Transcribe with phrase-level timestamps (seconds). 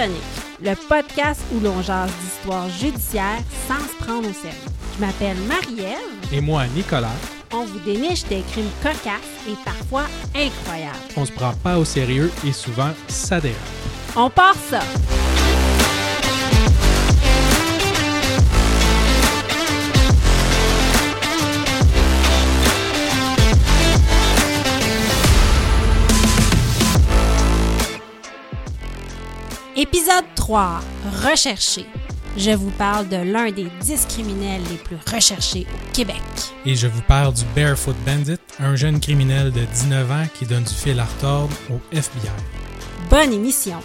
[0.00, 0.22] Tonic,
[0.62, 4.56] le podcast où l'on jase d'histoires judiciaires sans se prendre au sérieux.
[4.96, 6.32] Je m'appelle Marie-Ève.
[6.32, 7.08] Et moi, Nicolas.
[7.52, 10.04] On vous déniche des crimes cocasses et parfois
[10.34, 10.96] incroyables.
[11.18, 13.58] On se prend pas au sérieux et souvent ça dérape.
[14.16, 14.80] On part ça!
[29.80, 30.80] Épisode 3.
[31.24, 31.86] Recherché.
[32.36, 36.20] Je vous parle de l'un des 10 criminels les plus recherchés au Québec.
[36.66, 40.64] Et je vous parle du Barefoot Bandit, un jeune criminel de 19 ans qui donne
[40.64, 42.28] du fil à retordre au FBI.
[43.08, 43.78] Bonne émission!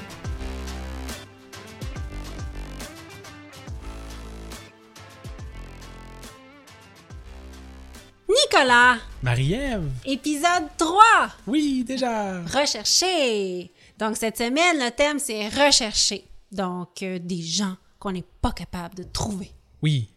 [8.28, 9.90] Nicolas, Marie-Ève!
[10.06, 11.02] épisode 3.
[11.48, 12.42] Oui, déjà!
[12.42, 13.72] Recherché.
[13.98, 16.26] Donc, cette semaine, le thème, c'est rechercher.
[16.52, 19.52] Donc, euh, des gens qu'on n'est pas capable de trouver.
[19.82, 20.10] Oui.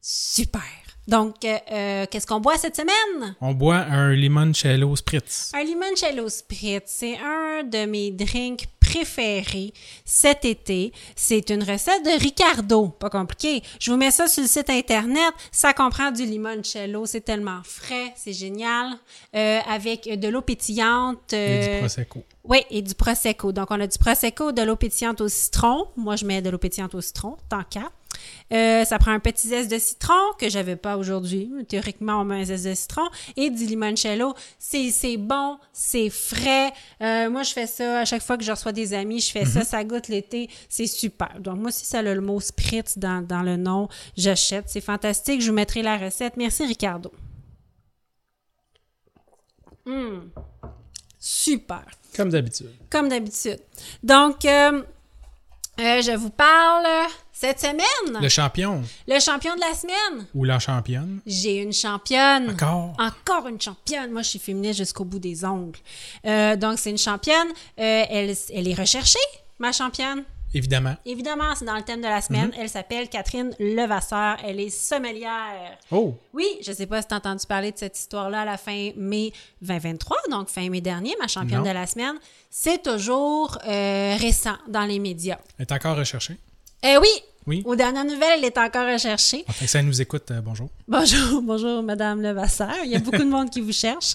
[0.00, 0.62] Super.
[1.06, 3.36] Donc, euh, euh, qu'est-ce qu'on boit cette semaine?
[3.40, 5.52] On boit un limoncello spritz.
[5.54, 8.66] Un limoncello spritz, c'est un de mes drinks
[10.04, 10.92] cet été.
[11.14, 13.62] C'est une recette de Ricardo, pas compliqué.
[13.80, 15.32] Je vous mets ça sur le site internet.
[15.50, 18.92] Ça comprend du limoncello, c'est tellement frais, c'est génial.
[19.34, 21.32] Euh, avec de l'eau pétillante.
[21.32, 22.24] Et du euh, Prosecco.
[22.44, 23.52] oui, et du Prosecco.
[23.52, 25.88] Donc, on a du Prosecco, de l'eau pétillante au citron.
[25.96, 27.90] Moi, je mets de l'eau pétillante au citron, tant qu'à.
[28.52, 31.50] Euh, ça prend un petit zeste de citron que j'avais pas aujourd'hui.
[31.68, 34.34] Théoriquement, on met un zeste de citron et du limoncello.
[34.58, 36.72] C'est, bon, c'est frais.
[37.02, 39.20] Euh, moi, je fais ça à chaque fois que je reçois des amis.
[39.20, 40.48] Je fais ça, ça goûte l'été.
[40.68, 41.40] C'est super.
[41.40, 44.64] Donc, moi, si ça a le mot spritz dans, dans le nom, j'achète.
[44.68, 45.40] C'est fantastique.
[45.40, 46.36] Je vous mettrai la recette.
[46.36, 47.10] Merci, Ricardo.
[49.86, 50.30] Hum.
[51.18, 51.84] Super
[52.14, 52.70] Comme d'habitude.
[52.90, 53.58] comme d'habitude.
[54.02, 54.82] Donc, euh,
[55.78, 56.86] euh, je vous parle
[57.32, 60.26] cette semaine, Le champion le champion de la semaine.
[60.34, 61.20] ou la championne.
[61.26, 62.50] J'ai une championne.
[62.50, 62.94] Encore?
[62.98, 64.10] Encore une championne.
[64.10, 65.78] Moi, je suis féministe jusqu'au bout des ongles.
[66.26, 67.48] Euh, donc, c'est une championne.
[67.78, 69.18] Euh, elle, elle est recherchée,
[69.58, 70.24] ma championne.
[70.54, 70.94] Évidemment.
[71.04, 72.50] Évidemment, c'est dans le thème de la semaine.
[72.58, 74.36] Elle s'appelle Catherine Levasseur.
[74.44, 75.76] Elle est sommelière.
[75.90, 76.14] Oh!
[76.32, 78.90] Oui, je sais pas si tu as entendu parler de cette histoire-là à la fin
[78.96, 81.64] mai 2023, donc fin mai dernier, ma championne Non.
[81.68, 82.14] de la semaine.
[82.48, 85.38] C'est toujours euh, récent dans les médias.
[85.58, 86.36] Elle est encore recherchée.
[86.88, 87.08] Eh oui!
[87.48, 87.62] Oui.
[87.64, 89.44] Aux dernières nouvelles, elle est encore recherchée.
[89.48, 90.68] Ah, que ça nous écoute, euh, bonjour.
[90.86, 92.74] Bonjour, bonjour, Madame Levasseur.
[92.84, 94.14] Il y a beaucoup de monde qui vous cherche.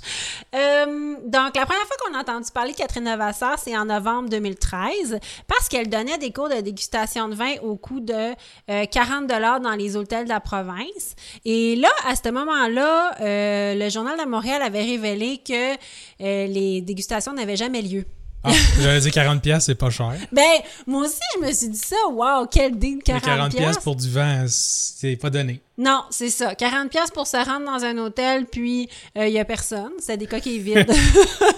[0.54, 4.30] Euh, donc, la première fois qu'on a entendu parler de Catherine Levasseur, c'est en novembre
[4.30, 8.34] 2013, parce qu'elle donnait des cours de dégustation de vin au coût de
[8.70, 11.16] euh, 40 dollars dans les hôtels de la province.
[11.46, 16.82] Et là, à ce moment-là, euh, le Journal de Montréal avait révélé que euh, les
[16.82, 18.06] dégustations n'avaient jamais lieu.
[18.44, 20.14] Ah, j'avais dit 40$, piastres, c'est pas cher.
[20.32, 20.42] Ben,
[20.88, 21.96] moi aussi, je me suis dit ça.
[22.12, 23.58] Wow, quel deal, 40, Mais 40$ piastres.
[23.58, 25.62] piastres pour du vin, c'est pas donné.
[25.78, 26.56] Non, c'est ça.
[26.56, 29.92] 40 pièces pour se rendre dans un hôtel, puis il y a personne.
[30.00, 30.92] C'est des coquilles vides.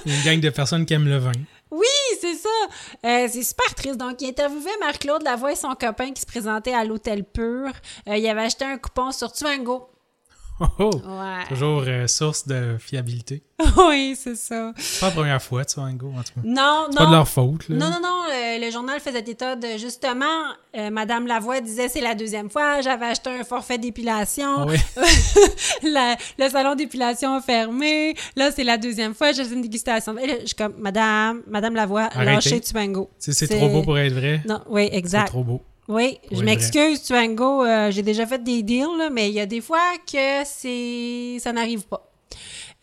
[0.05, 1.31] Une gang de personnes qui aiment le vin.
[1.71, 1.87] oui,
[2.21, 2.49] c'est ça.
[3.05, 3.97] Euh, c'est super triste.
[3.97, 7.71] Donc, il interviewait Marc-Claude Lavoie et son copain qui se présentaient à l'hôtel Pur.
[8.07, 9.87] Euh, il avait acheté un coupon sur Tuango.
[10.79, 10.89] Oh.
[10.93, 11.45] Ouais.
[11.49, 13.43] Toujours euh, source de fiabilité.
[13.89, 14.71] oui, c'est ça.
[14.77, 16.41] C'est pas la première fois, tu vois, Hugo, en tout cas.
[16.43, 17.15] Non, C'est pas de non.
[17.15, 17.75] leur faute, là.
[17.77, 20.25] Non, non, non, euh, le journal faisait état de justement,
[20.75, 24.77] euh, Madame Lavoie disait c'est la deuxième fois, j'avais acheté un forfait d'épilation, Ah oui.
[25.83, 30.17] La- le salon d'épilation a fermé, là c'est la deuxième fois, j'ai fait une dégustation.
[30.17, 32.25] Et là, je suis comme, Madame, Madame Lavoie, Arrêtez.
[32.31, 33.09] lâchez Tuango.
[33.21, 34.41] Tu sais, c'est trop beau pour être vrai.
[34.47, 35.27] Non, oui, C'est exact.
[35.27, 35.61] trop beau.
[35.87, 39.45] Oui, je m'excuse, Tuango, euh, j'ai déjà fait des deals, là, mais il y a
[39.45, 42.09] des fois que c'est ça n'arrive pas.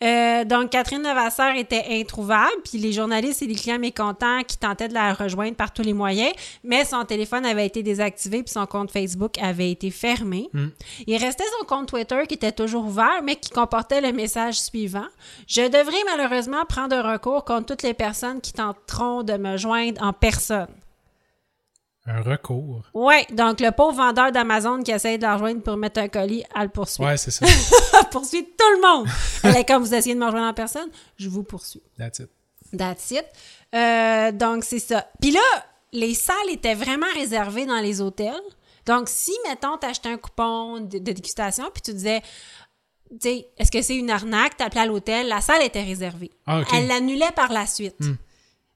[0.03, 4.87] Euh, donc, Catherine Levasseur était introuvable, puis les journalistes et les clients mécontents qui tentaient
[4.87, 6.31] de la rejoindre par tous les moyens,
[6.63, 10.49] mais son téléphone avait été désactivé, puis son compte Facebook avait été fermé.
[11.05, 15.07] Il restait son compte Twitter qui était toujours ouvert, mais qui comportait le message suivant.
[15.47, 20.01] Je devrais malheureusement prendre un recours contre toutes les personnes qui tenteront de me joindre
[20.03, 20.67] en personne.
[22.07, 22.81] Un recours.
[22.95, 26.43] Ouais, donc le pauvre vendeur d'Amazon qui essaye de la rejoindre pour mettre un colis,
[26.55, 27.03] elle le poursuit.
[27.03, 27.45] Ouais, c'est ça.
[27.45, 29.07] Elle poursuit tout le monde.
[29.43, 31.83] Elle est comme vous essayez de me rejoindre en personne, je vous poursuis.
[31.99, 32.29] That's it.
[32.75, 33.25] That's it.
[33.75, 35.07] Euh, donc, c'est ça.
[35.21, 35.39] Puis là,
[35.93, 38.33] les salles étaient vraiment réservées dans les hôtels.
[38.87, 42.21] Donc, si, mettons, t'achetais un coupon de, de dégustation, puis tu disais,
[43.11, 44.57] tu sais, est-ce que c'est une arnaque?
[44.57, 46.31] T'appelais à l'hôtel, la salle était réservée.
[46.47, 46.63] Ah.
[46.73, 47.97] Elle l'annulait par la suite.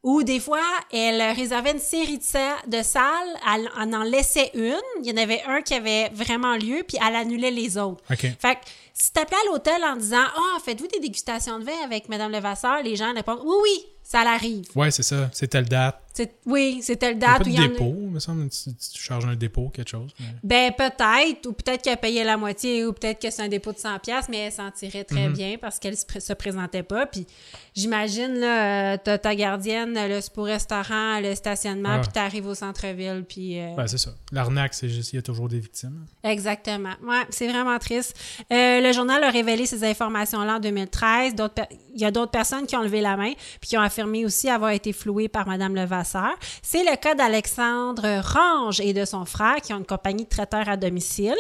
[0.06, 0.62] Ou des fois,
[0.92, 4.80] elle réservait une série de, sa- de salles, elle en en laissait une.
[5.04, 8.04] Il y en avait un qui avait vraiment lieu, puis elle annulait les autres.
[8.12, 8.20] OK.
[8.40, 8.60] Fait que
[8.98, 12.32] si tu appelais à l'hôtel en disant Ah, faites-vous des dégustations de vin avec Madame
[12.32, 14.66] Levasseur, les gens répondent Oui, oui, ça l'arrive.
[14.76, 15.30] Ouais, c'est ça.
[15.34, 16.02] C'est telle date.
[16.46, 18.48] Oui, c'est telle Il y a date pas où de il dépôt, me semble.
[18.50, 20.12] Tu, tu charges un dépôt, quelque chose.
[20.18, 23.74] mais- Ben peut-être, ou peut-être qu'elle payait la moitié, ou peut-être que c'est un dépôt
[23.74, 25.34] de 100 pièces, mais elle s'en tirait très Mhm.
[25.34, 27.06] bien parce qu'elle se, pr- se présentait pas.
[27.06, 27.28] Puis
[27.76, 32.00] j'imagine là, euh, t'as ta gardienne, le sport restaurant, le stationnement, Ah.
[32.00, 34.12] puis t'arrives au centre-ville, puis euh, Ben, c'est ça.
[34.32, 36.06] L'arnaque, c'est juste il y a toujours des victimes.
[36.24, 36.94] exactement.
[37.04, 38.16] Ouais, c'est vraiment triste.
[38.54, 41.36] Euh, le journal a révélé ces informations-là en 2013.
[41.36, 43.82] D'autres per- Il y a d'autres personnes qui ont levé la main puis qui ont
[43.82, 46.34] affirmé aussi avoir été flouées par Madame Levasseur.
[46.62, 50.68] C'est le cas d'Alexandre Range et de son frère qui ont une compagnie de traiteurs
[50.70, 51.36] à domicile.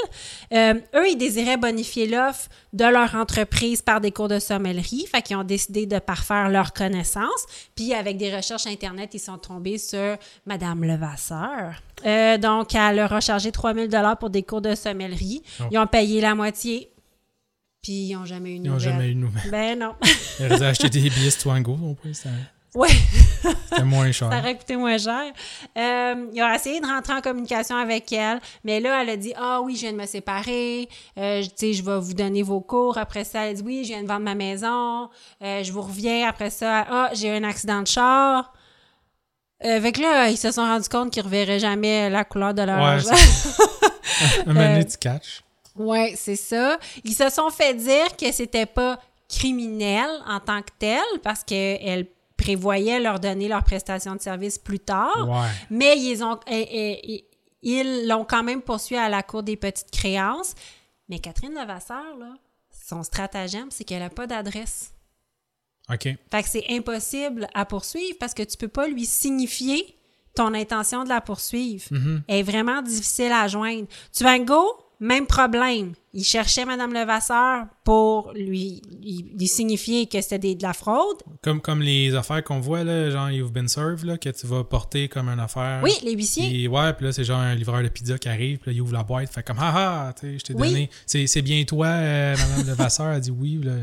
[0.53, 5.05] Euh, eux, ils désiraient bonifier l'offre de leur entreprise par des cours de sommellerie.
[5.11, 7.45] Fait qu'ils ont décidé de parfaire leur connaissance.
[7.75, 11.73] Puis avec des recherches Internet, ils sont tombés sur Madame Levasseur.
[12.05, 15.41] Euh, donc, elle leur a chargé 3000 dollars pour des cours de sommellerie.
[15.59, 15.63] Oh.
[15.71, 16.89] Ils ont payé la moitié.
[17.85, 18.91] Puis ils n'ont jamais eu de Ils n'ont nouvelles.
[18.93, 19.51] jamais eu de nouvelles.
[19.51, 19.93] Ben non.
[20.39, 22.29] Ils auraient acheté des billets Twango, au prix, c'était
[22.73, 22.87] ouais.
[23.69, 24.31] c'était moins cher.
[24.31, 25.21] Ça aurait coûté moins cher.
[25.77, 29.33] Euh, ils ont essayé de rentrer en communication avec elle, mais là, elle a dit
[29.37, 30.89] Ah oui, je viens de me séparer,
[31.19, 32.97] euh, tu sais, je vais vous donner vos cours.
[32.97, 35.09] Après ça, elle a dit Oui, je viens de vendre ma maison,
[35.43, 36.27] euh, je vous reviens.
[36.27, 38.51] Après ça, Ah, j'ai eu un accident de char.
[39.63, 42.53] Euh, fait que là, ils se sont rendus compte qu'ils ne reverraient jamais la couleur
[42.55, 43.11] de leur Ouais, argent.
[44.47, 45.43] Un moment donné, tu catches.
[45.75, 46.79] Ouais, c'est ça.
[47.03, 52.07] Ils se sont fait dire que c'était pas criminel en tant que tel parce qu'elle
[52.37, 55.27] prévoyait leur donner leur prestation de service plus tard.
[55.27, 55.49] Ouais.
[55.69, 56.39] Mais ils ont
[57.65, 60.53] ils l'ont quand même poursuivi à la cour des petites créances.
[61.09, 62.33] Mais Catherine Levasseur, là,
[62.87, 64.93] son stratagème, c'est qu'elle n'a pas d'adresse.
[65.91, 66.03] OK.
[66.03, 69.97] Fait que c'est impossible à poursuivre parce que tu peux pas lui signifier
[70.35, 71.85] ton intention de la poursuivre.
[71.91, 72.23] Mhm.
[72.27, 73.87] Elle est vraiment difficile à joindre.
[74.11, 74.63] Tuvango,
[74.99, 75.93] même problème.
[76.13, 81.17] Il cherchait Mme Levasseur pour lui, lui, lui signifier que c'était de la fraude.
[81.41, 84.63] Comme, comme les affaires qu'on voit, là, genre You've Been Served, là, que tu vas
[84.63, 85.81] porter comme une affaire.
[85.83, 86.47] Oui, les huissiers.
[86.47, 88.81] Puis, ouais, puis là, c'est genre un livreur de pizza qui arrive, puis là, il
[88.81, 90.69] ouvre la boîte, fait comme, haha, tu sais, je t'ai Oui.
[90.69, 90.89] donné.
[91.05, 93.73] C'est, c'est bien toi, euh, Madame Levasseur, a dit oui, là,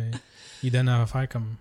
[0.62, 1.54] il donne une affaire comme.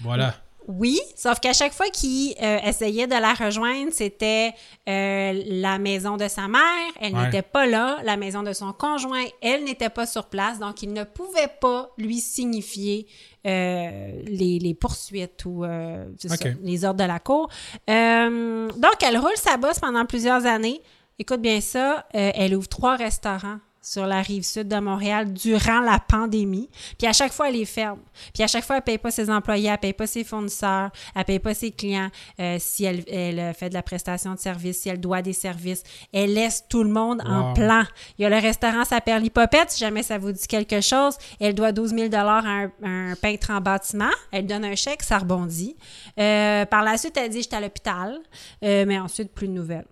[0.00, 0.34] Voilà.
[0.66, 4.52] Oui, sauf qu'à chaque fois qu'il euh, essayait de la rejoindre, c'était
[4.88, 6.60] euh, la maison de sa mère,
[7.00, 7.24] elle Ouais.
[7.26, 10.92] n'était pas là, la maison de son conjoint, elle n'était pas sur place, donc il
[10.92, 13.06] ne pouvait pas lui signifier
[13.46, 17.48] euh, les, les poursuites ou euh, ça, les ordres de la cour.
[17.90, 20.80] Euh, donc, elle roule sa bosse pendant plusieurs années.
[21.18, 25.80] Écoute bien ça, euh, elle ouvre trois restaurants sur la rive sud de Montréal durant
[25.80, 26.68] la pandémie.
[26.98, 28.00] Puis à chaque fois, elle les ferme.
[28.32, 31.24] Puis à chaque fois, elle paye pas ses employés, elle paye pas ses fournisseurs, elle
[31.24, 32.10] paye pas ses clients.
[32.40, 35.32] Euh, si elle, elle euh, fait de la prestation de service, si elle doit des
[35.32, 35.82] services,
[36.12, 37.84] elle laisse tout le monde en plan.
[38.18, 41.16] Il y a le restaurant Sa Perlipopette, si jamais ça vous dit quelque chose.
[41.38, 44.10] Elle doit 12 000 à un, un peintre en bâtiment.
[44.32, 45.76] Elle donne un chèque, ça rebondit.
[46.18, 48.18] Euh, par la suite, elle dit «J'étais à l'hôpital
[48.62, 49.86] Euh, mais ensuite, plus de nouvelles.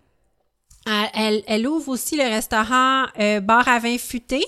[0.86, 4.44] Elle, ouvre aussi le restaurant euh, Bar à vin futé.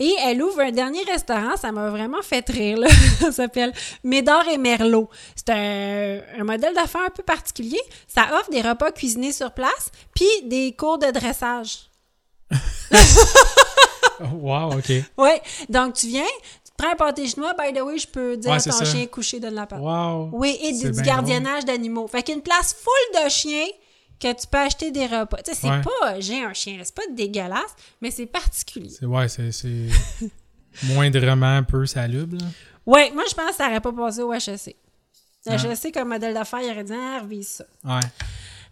[0.00, 2.86] Et elle ouvre un dernier restaurant, ça m'a vraiment fait rire, là.
[3.20, 3.72] ça s'appelle
[4.04, 5.08] Médor et Merlot.
[5.34, 7.80] C'est un, un modèle d'affaires un peu particulier.
[8.06, 11.90] Ça offre des repas cuisinés sur place, puis des cours de dressage.
[14.20, 14.92] Wow, OK.
[15.16, 15.30] Oui,
[15.68, 16.24] donc tu viens,
[16.64, 18.84] tu prends un pâté chinois, by the way, je peux dire Ouais, à ton ça.
[18.84, 19.80] chien couché de la part.
[19.80, 20.30] Wow.
[20.32, 22.08] Oui, et du, du gardiennage d'animaux.
[22.08, 23.66] Fait qu'une place full de chiens
[24.20, 25.38] que tu peux acheter des repas.
[25.38, 25.80] Tu sais, c'est Ouais.
[25.82, 28.90] pas j'ai un chien, là, c'est pas dégueulasse, mais c'est particulier.
[28.90, 29.88] C'est, ouais, c'est, c'est
[30.84, 32.46] moindrement un peu salubre, là.
[32.86, 34.76] Ouais, moi je pense que ça n'aurait pas passé au HEC.
[35.46, 35.72] Le Ah.
[35.72, 37.64] HEC comme modèle d'affaires, il aurait dit ah, revise ça.
[37.84, 38.00] Ouais.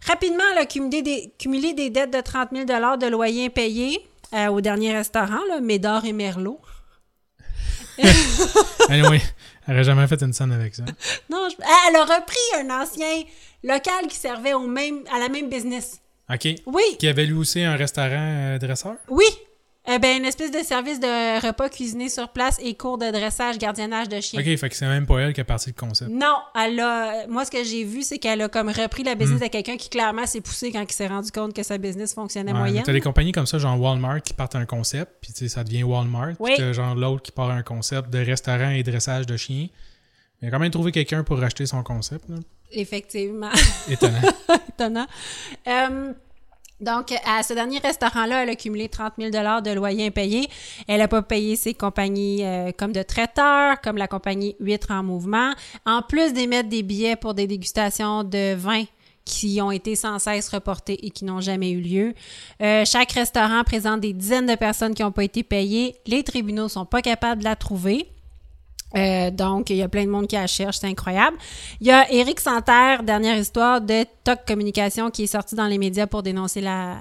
[0.05, 3.99] Rapidement, elle a cumulé des, des dettes de 30 000 de loyer impayé
[4.33, 6.59] euh, au dernier restaurant, là, Médor et Merlot.
[8.89, 9.21] Anyway,
[9.67, 10.83] elle aurait jamais fait une scène avec ça.
[11.29, 11.55] Non, je-
[11.89, 13.23] elle a repris un ancien
[13.63, 15.99] local qui servait au même, à la même business.
[16.33, 16.47] OK.
[16.65, 18.95] Oui, Qui avait lui aussi un restaurant euh, dresseur?
[19.09, 19.25] oui.
[19.89, 23.57] Eh ben, une espèce de service de repas cuisiné sur place et cours de dressage,
[23.57, 24.41] gardiennage de chiens.
[24.41, 26.11] OK, fait que c'est même pas elle qui a parti le concept.
[26.11, 27.25] Non, elle a.
[27.27, 29.89] Moi, ce que j'ai vu, c'est qu'elle a comme repris la business de quelqu'un qui
[29.89, 32.83] clairement s'est poussé quand il s'est rendu compte que sa business fonctionnait Ouais, moyenne.
[32.83, 35.63] T'as des compagnies comme ça, genre Walmart, qui partent un concept, puis tu sais, ça
[35.63, 36.33] devient Walmart.
[36.39, 36.51] Oui.
[36.57, 39.67] Puis genre l'autre qui part un concept de restaurant et dressage de chiens.
[40.41, 42.29] Il a quand même trouvé quelqu'un pour racheter son concept.
[42.29, 42.35] Là.
[42.71, 43.49] Effectivement.
[43.89, 44.21] Étonnant.
[44.69, 45.07] Étonnant.
[45.67, 46.13] Euh,
[46.79, 50.47] donc, à ce dernier restaurant-là, elle a cumulé 30 000 de loyer impayé.
[50.87, 55.03] Elle n'a pas payé ses compagnies euh, comme de traiteurs, comme la compagnie Huître en
[55.03, 55.53] mouvement,
[55.87, 58.83] en plus d'émettre des billets pour des dégustations de vin
[59.25, 62.13] qui ont été sans cesse reportés et qui n'ont jamais eu lieu.
[62.61, 65.95] Euh, chaque restaurant présente des dizaines de personnes qui n'ont pas été payées.
[66.05, 68.07] Les tribunaux sont pas capables de la trouver.
[68.95, 71.37] Euh, donc, il y a plein de monde qui la cherche, c'est incroyable.
[71.81, 75.77] Il y a Éric Santerre, dernière histoire de TOC Communication, qui est sorti dans les
[75.77, 76.99] médias pour dénoncer la,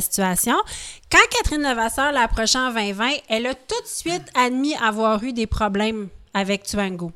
[0.00, 0.54] situation.
[1.10, 5.32] Quand Catherine Levasseur l'a approché en 2020, elle a tout de suite admis avoir eu
[5.32, 7.12] des problèmes avec Tuango.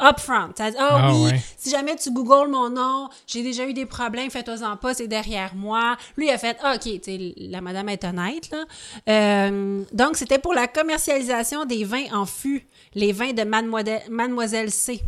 [0.00, 0.48] Upfront.
[0.48, 1.40] Dit, ah Ah, oui, ouais.
[1.56, 5.54] si jamais tu googles mon nom, j'ai déjà eu des problèmes, fais-toi-en pas, c'est derrière
[5.54, 5.96] moi.
[6.16, 7.00] Lui, il a fait, ah, OK,
[7.38, 8.64] la madame est honnête, là.
[9.08, 14.70] Euh, donc, c'était pour la commercialisation des vins en fût, les vins de Mademoiselle, Mademoiselle
[14.70, 15.00] C.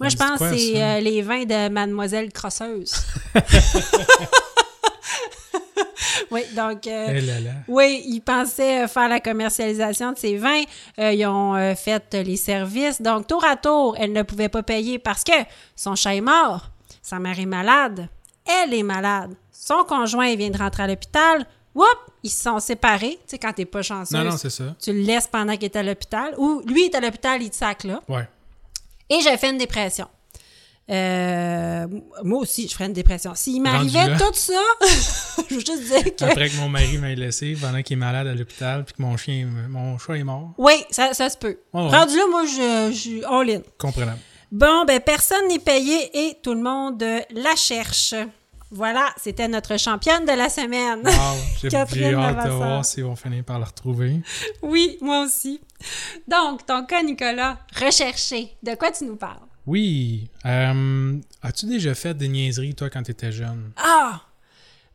[0.00, 2.92] Moi, je pense que c'est euh, les vins de Mademoiselle Crosseuse.
[6.30, 6.86] oui, donc...
[6.86, 7.50] euh, Eh là là.
[7.68, 10.62] oui, ils pensaient euh, faire la commercialisation de ces vins.
[10.98, 13.00] Euh, ils ont euh, fait les services.
[13.00, 15.32] Donc, tour à tour, elle ne pouvait pas payer parce que
[15.76, 16.70] son chat est mort,
[17.02, 18.08] sa mère est malade,
[18.46, 21.46] elle est malade, son conjoint vient de rentrer à l'hôpital.
[21.74, 21.86] Whoop!
[22.22, 23.14] Ils se sont séparés.
[23.26, 24.64] Tu sais, quand t'es pas chanceuse, Non, non, c'est ça.
[24.78, 26.34] tu le laisses pendant qu'il est à l'hôpital.
[26.36, 28.00] Ou lui est à l'hôpital, il te sac là.
[28.08, 28.28] Ouais.
[29.08, 30.06] Et j'ai fait une dépression.
[30.90, 31.86] Euh,
[32.24, 33.34] moi aussi, je ferais une dépression.
[33.34, 34.52] S'il m'arrivait tout ça,
[35.48, 36.24] je veux juste dire que...
[36.24, 39.16] Après que mon mari m'ait laissé pendant qu'il est malade à l'hôpital puis que mon
[39.16, 40.54] chien, mon chat est mort.
[40.58, 41.58] Oui, ça, ça se peut.
[41.72, 41.88] Ouais.
[41.88, 43.62] Rendu là, moi, je, suis all-in.
[43.78, 44.18] Comprenable.
[44.50, 48.14] Bon, ben, personne n'est payé et tout le monde la cherche.
[48.74, 51.00] Voilà, c'était notre championne de la semaine.
[51.04, 51.12] Wow,
[51.62, 51.76] j'ai
[52.14, 54.20] hâte de voir si on finit par la retrouver.
[54.62, 55.60] oui, moi aussi.
[56.26, 58.56] Donc, ton cas, Nicolas, recherché.
[58.62, 59.40] De quoi tu nous parles?
[59.66, 60.28] Oui.
[60.46, 63.70] euh, As-tu déjà fait des niaiseries, toi, quand tu étais jeune?
[63.76, 64.20] Ah!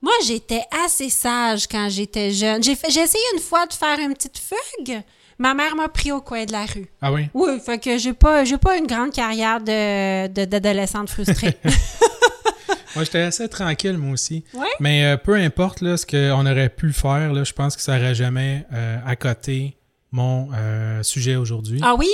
[0.02, 2.62] Moi, j'étais assez sage quand j'étais jeune.
[2.64, 5.02] J'ai essayé une fois de faire une petite fugue.
[5.40, 6.88] Ma mère m'a pris au coin de la rue.
[7.02, 7.30] Ah oui?
[7.34, 11.58] Oui, fait que j'ai pas, pas une grande carrière de, de- d'adolescente frustrée.
[12.96, 14.44] Moi, j'étais assez tranquille, moi aussi.
[14.54, 14.66] Ouais?
[14.80, 17.98] Mais euh, peu importe là, ce qu'on aurait pu faire, là, je pense que ça
[17.98, 19.78] n'aurait jamais euh, accoté
[20.12, 21.80] mon euh, sujet aujourd'hui.
[21.84, 22.08] ah oui?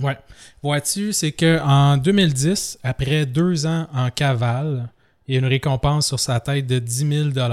[0.00, 0.18] Ouais.
[0.62, 4.88] Vois-tu, c'est que en 2010, après deux ans en cavale
[5.28, 7.48] et une récompense sur sa tête de 10 000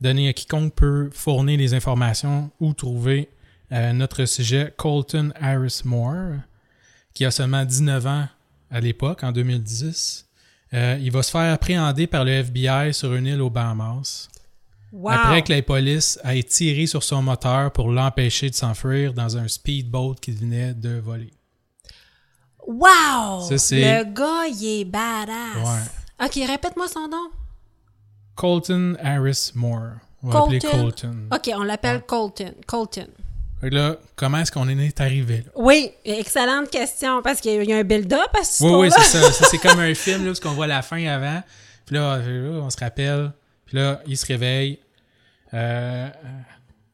[0.00, 3.28] donnée à quiconque peut fournir les informations ou trouver
[3.72, 6.38] euh, notre sujet Colton Harris Moore,
[7.14, 8.28] qui a seulement 19 ans
[8.70, 10.26] à l'époque, en 2010.
[10.72, 14.28] Euh, il va se faire appréhender par le FBI sur une île aux Bahamas.
[14.92, 15.10] Wow!
[15.12, 19.46] Après que la police ait tiré sur son moteur pour l'empêcher de s'enfuir dans un
[19.46, 21.30] speedboat qu'il venait de voler.
[22.72, 23.48] Wow!
[23.48, 25.90] Ça, c'est- Le gars, il est badass.
[26.24, 27.30] OK, répète-moi son nom.
[28.34, 29.92] Colton Harris Moore.
[30.22, 30.80] On va l'appeler Colton.
[30.80, 31.16] Colton.
[31.32, 32.54] OK, on l'appelle Colton.
[32.66, 33.06] Colton.
[33.60, 35.52] Que là, comment est-ce qu'on est arrivé là?
[35.54, 39.30] Oui, excellente question, parce qu'il y a un build-up à ce Oui, oui, c'est ça.
[39.32, 41.42] Ça, c'est comme un film là, où on voit la fin avant.
[41.84, 43.32] Puis là, euh, on se rappelle.
[43.66, 44.78] Puis là, il se réveille
[45.52, 46.08] euh,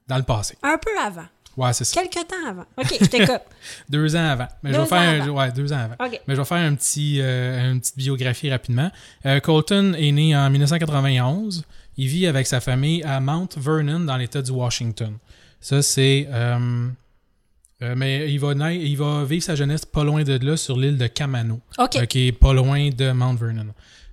[0.09, 0.57] dans le passé.
[0.63, 1.27] Un peu avant.
[1.57, 2.03] Ouais, c'est ça.
[2.03, 2.65] Quelque temps avant.
[2.77, 3.41] OK, je t'écoute.
[3.89, 4.47] Deux ans avant.
[4.63, 5.95] Mais je vais faire un- ouais, deux ans avant.
[6.29, 8.91] Mais je vais faire un petit, euh, une petite biographie rapidement.
[9.25, 11.65] Euh, Colton est né en 1991.
[11.97, 15.15] Il vit avec sa famille à Mount Vernon, dans l'État du Washington.
[15.61, 16.29] Ça, c'est...
[16.31, 20.79] euh, mais il va, naître- il va vivre sa jeunesse pas loin de là, sur
[20.79, 21.97] l'île de Camano, OK.
[21.97, 23.67] euh, qui est pas loin de Mount Vernon.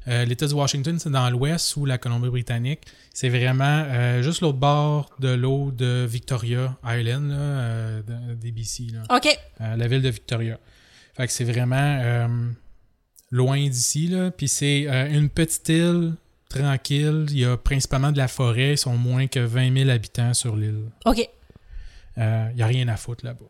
[0.08, 2.82] Euh, L'État du Washington, c'est dans l'ouest, sous la Colombie-Britannique.
[3.14, 8.52] C'est vraiment euh, juste l'autre bord de l'eau de Victoria Island, là, euh, de- des
[8.52, 8.88] BC.
[8.94, 9.28] Là OK.
[9.62, 10.60] euh, la ville de Victoria.
[11.16, 12.28] Fait que c'est vraiment
[13.32, 14.32] loin d'ici, là.
[14.32, 16.14] Puis c'est une petite île
[16.50, 17.26] tranquille.
[17.30, 18.74] Il y a principalement de la forêt.
[18.74, 20.86] Ils sont moins que 20 000 habitants sur l'île.
[21.06, 21.18] OK.
[22.18, 23.46] Il n'y a rien à foutre là-bas.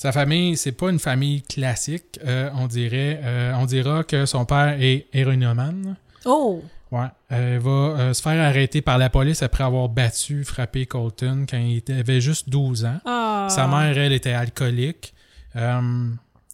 [0.00, 2.18] Sa famille, c'est pas une famille classique.
[2.24, 5.94] euh, on dirait, euh, on dira que son père est héroïnomane.
[6.24, 6.64] Oh!
[6.90, 7.08] Ouais.
[7.32, 11.44] Euh, il va euh, se faire arrêter par la police après avoir battu, frappé Colton
[11.46, 12.98] quand il avait juste 12 ans.
[13.04, 13.48] Ah.
[13.50, 15.12] Sa mère, elle, était alcoolique.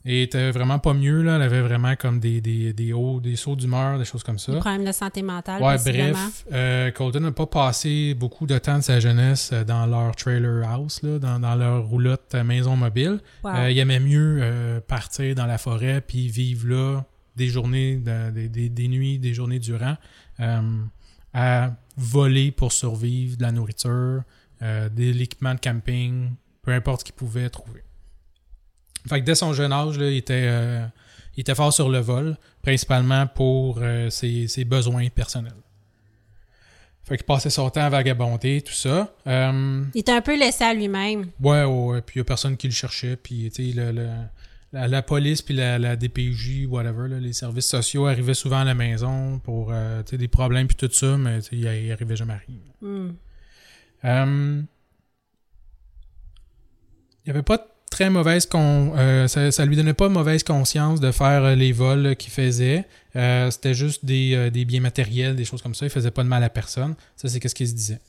[0.08, 1.34] Et était vraiment pas mieux, là?
[1.34, 4.52] Elle avait vraiment comme des, des, des hauts, des sauts d'humeur, des choses comme ça.
[4.52, 5.76] Des problèmes de santé mentale, Ouais,
[6.12, 10.14] bref, euh, Colton n'a pas passé beaucoup de temps de sa jeunesse euh, dans leur
[10.14, 13.18] trailer house, là, dans, dans leur roulotte euh, maison mobile.
[13.42, 13.50] Wow.
[13.56, 18.30] Euh, il aimait mieux euh, partir dans la forêt puis vivre là des journées, de-
[18.30, 19.96] des, des- des nuits, des journées durant,
[21.34, 24.22] à voler pour survivre, de la nourriture,
[24.60, 26.30] de l'équipement de camping,
[26.62, 27.82] peu importe ce qu'il pouvait trouver.
[29.08, 30.84] Fait que dès son jeune âge, là, il, était, euh,
[31.36, 35.52] il était fort sur le vol, principalement pour euh, ses, ses besoins personnels.
[37.04, 39.14] Fait qu'il passait son temps à vagabonder, tout ça.
[39.28, 41.26] Euh, Il était un peu laissé à lui-même.
[41.40, 42.02] Ouais, ouais.
[42.02, 43.14] Puis il y a personne qui le cherchait.
[43.16, 44.10] Puis, tu sais, le- le-
[44.72, 48.64] la, la police, puis la, la DPJ, whatever, là, les services sociaux arrivaient souvent à
[48.64, 49.72] la maison pour,
[50.10, 52.58] des problèmes, puis tout ça, mais, il il arrivait jamais à rien.
[52.82, 54.64] Hmm.
[57.24, 61.10] Il n'y avait pas très mauvaise con, euh, ça, lui donnait pas mauvaise conscience de
[61.12, 62.84] faire euh, les vols qu'il faisait.
[63.14, 65.86] Euh, c'était juste des, des biens matériels, des choses comme ça.
[65.86, 66.94] Il faisait pas de mal à personne.
[67.16, 68.00] Ça, c'est ce qu'il se disait.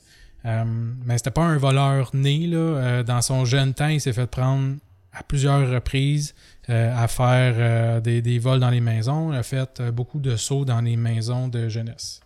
[0.44, 2.46] Mais c'était pas un voleur né.
[2.46, 3.02] Là.
[3.02, 4.76] Dans son jeune temps, il s'est fait prendre
[5.12, 6.34] à plusieurs reprises
[6.68, 9.32] à faire des, des vols dans les maisons.
[9.32, 12.20] Il a fait beaucoup de sauts dans les maisons de jeunesse.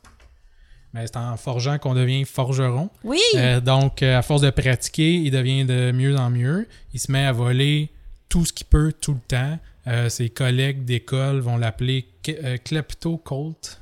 [0.94, 2.90] Mais c'est en forgeant qu'on devient forgeron.
[3.02, 3.20] Oui!
[3.36, 6.68] Euh, donc, euh, à force de pratiquer, il devient de mieux en mieux.
[6.92, 7.90] Il se met à voler
[8.28, 9.58] tout ce qu'il peut, tout le temps.
[9.86, 13.80] Euh, ses collègues d'école vont l'appeler euh, Klepto-Colt.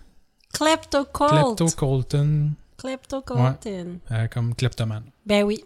[0.53, 1.31] Klepto-Colt.
[1.31, 3.99] Klepto-Colton, Klepto-Colton.
[4.11, 5.05] euh, comme kleptomane.
[5.27, 5.63] Ben oui.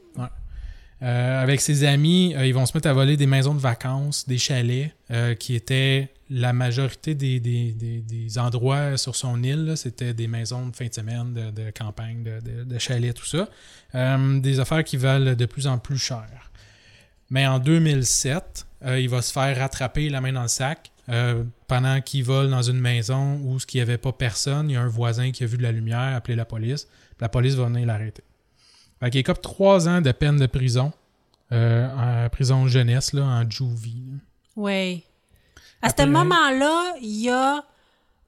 [1.02, 4.26] Euh, avec ses amis, euh, ils vont se mettre à voler des maisons de vacances,
[4.26, 9.74] des chalets, euh, qui étaient la majorité des, endroits sur son île.
[9.76, 13.48] C'était des maisons de fin de semaine, de, campagne, de, chalets, tout ça.
[14.40, 16.50] Des affaires qui valent de plus en plus cher.
[17.30, 20.90] Mais en 2007, euh, il va se faire rattraper la main dans le sac
[21.68, 24.70] pendant qu'il vole dans une maison où ce qu'il n'y avait pas personne.
[24.70, 26.88] Il y a un voisin qui a vu de la lumière, appelé la police.
[27.20, 28.22] La police va venir l'arrêter.
[29.00, 30.92] Fait qu'il écope trois ans de peine de prison.
[31.52, 34.02] euh, en prison jeunesse, là, en juvie.
[34.56, 35.04] Oui.
[35.82, 37.62] À Après- ce moment-là, il y a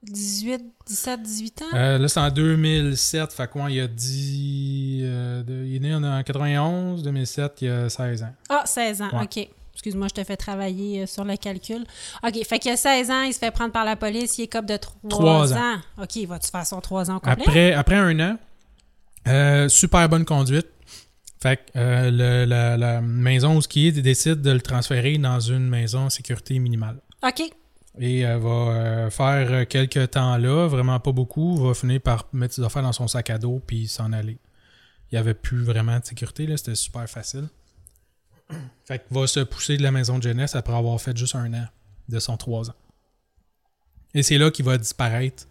[0.03, 1.65] 18, 17, 18 ans?
[1.75, 3.33] Euh, là, c'est en 2007.
[3.33, 5.01] Fait quoi, il y a 10...
[5.03, 8.35] euh, de- il est né en, en 91, 2007, il y a 16 ans.
[8.49, 9.25] Ah, 16 ans, Ouais.
[9.25, 9.49] OK.
[9.73, 11.85] Excuse-moi, je te fais travailler euh, sur le calcul.
[12.27, 14.47] OK, fait qu'il a 16 ans, il se fait prendre par la police, il est
[14.53, 15.57] cop de 3, Trois ans.
[15.57, 15.77] ans.
[16.03, 17.33] OK, il va-tu faire son 3 ans complet?
[17.43, 18.39] Après, après un an,
[19.27, 20.67] euh, super bonne conduite.
[21.41, 25.19] Fait que euh, le- la, la maison où ce qui est décide de le transférer
[25.19, 26.99] dans une maison sécurité minimale.
[27.23, 27.43] OK.
[27.99, 32.29] Et elle va euh, faire euh, quelques temps là, vraiment pas beaucoup, va finir par
[32.33, 34.39] mettre ses affaires dans son sac à dos puis s'en aller.
[35.11, 37.49] Il n'y avait plus vraiment de sécurité, là, c'était super facile.
[38.85, 41.53] Fait qu'il va se pousser de la maison de jeunesse après avoir fait juste un
[41.55, 41.67] an
[42.09, 42.75] de son trois ans.
[44.15, 45.47] Et c'est là qu'il va disparaître.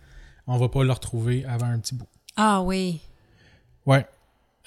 [0.47, 2.07] On va pas le retrouver avant un petit bout.
[2.35, 3.01] Ah oui.
[3.85, 4.05] Ouais.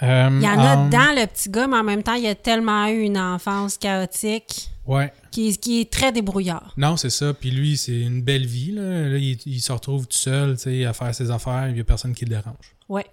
[0.03, 2.27] Euh, Il y en a en- dedans, le petit gars, mais en même temps, il
[2.29, 5.13] a tellement eu une enfance chaotique Ouais.
[5.33, 6.73] qui, qui est très débrouillard.
[6.77, 7.35] Non, c'est ça.
[7.35, 8.71] Puis lui, c'est une belle vie.
[8.73, 9.09] Là.
[9.09, 11.67] Là, il, il se retrouve tout seul tu sais, à faire ses affaires.
[11.69, 12.77] Il n'y a personne qui le dérange.
[12.89, 13.07] Ouais.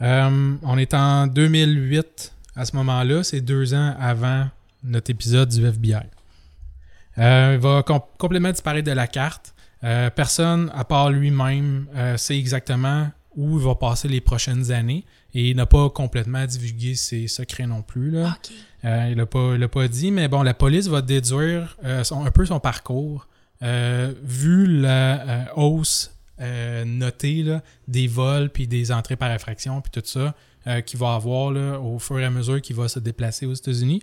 [0.00, 3.22] Euh, on est en 2008 à ce moment-là.
[3.22, 4.48] C'est deux ans avant
[4.84, 6.00] notre épisode du FBI.
[7.18, 9.52] Euh, il va com- complètement disparaître de la carte.
[10.16, 15.04] Personne, à part lui-même, sait exactement où il va passer les prochaines années.
[15.34, 18.10] Et il n'a pas complètement divulgué ses secrets non plus.
[18.10, 18.36] Là.
[18.84, 22.30] Euh, il l'a pas, pas dit, mais bon, la police va déduire euh, son- un
[22.30, 23.26] peu son parcours.
[23.62, 26.12] Euh, vu la hausse
[26.84, 30.34] notée là, des vols puis des entrées par infraction puis tout ça
[30.84, 34.02] qu'il va avoir là, au fur et à mesure qu'il va se déplacer aux États-Unis.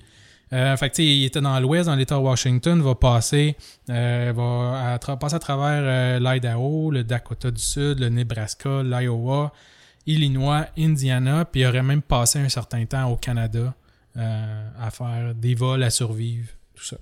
[0.53, 3.57] Euh, fait que, il était dans l'ouest, dans l'État de Washington, va passer,
[3.89, 9.51] euh, va à passer à travers euh, l'Idaho, le Dakota du Sud, le Nebraska, l'Iowa,
[10.05, 13.73] Illinois, Indiana, puis il aurait même passé un certain temps au Canada
[14.15, 16.97] euh, à faire des vols à survivre, tout ça.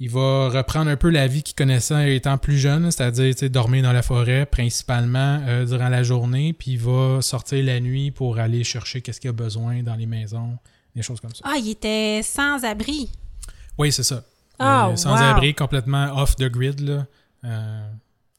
[0.00, 3.92] Il va reprendre un peu la vie qu'il connaissait étant plus jeune, c'est-à-dire dormir dans
[3.92, 9.00] la forêt principalement durant la journée, puis il va sortir la nuit pour aller chercher
[9.00, 10.58] qu'est-ce qu'il a besoin dans les maisons,
[10.94, 11.44] des choses comme ça.
[11.44, 13.10] Ah, il était sans abri.
[13.78, 14.24] Oui, c'est ça.
[14.58, 15.22] Ah, sans wow.
[15.22, 16.80] abri, complètement off the grid.
[16.80, 17.06] Là.
[17.44, 17.88] Euh,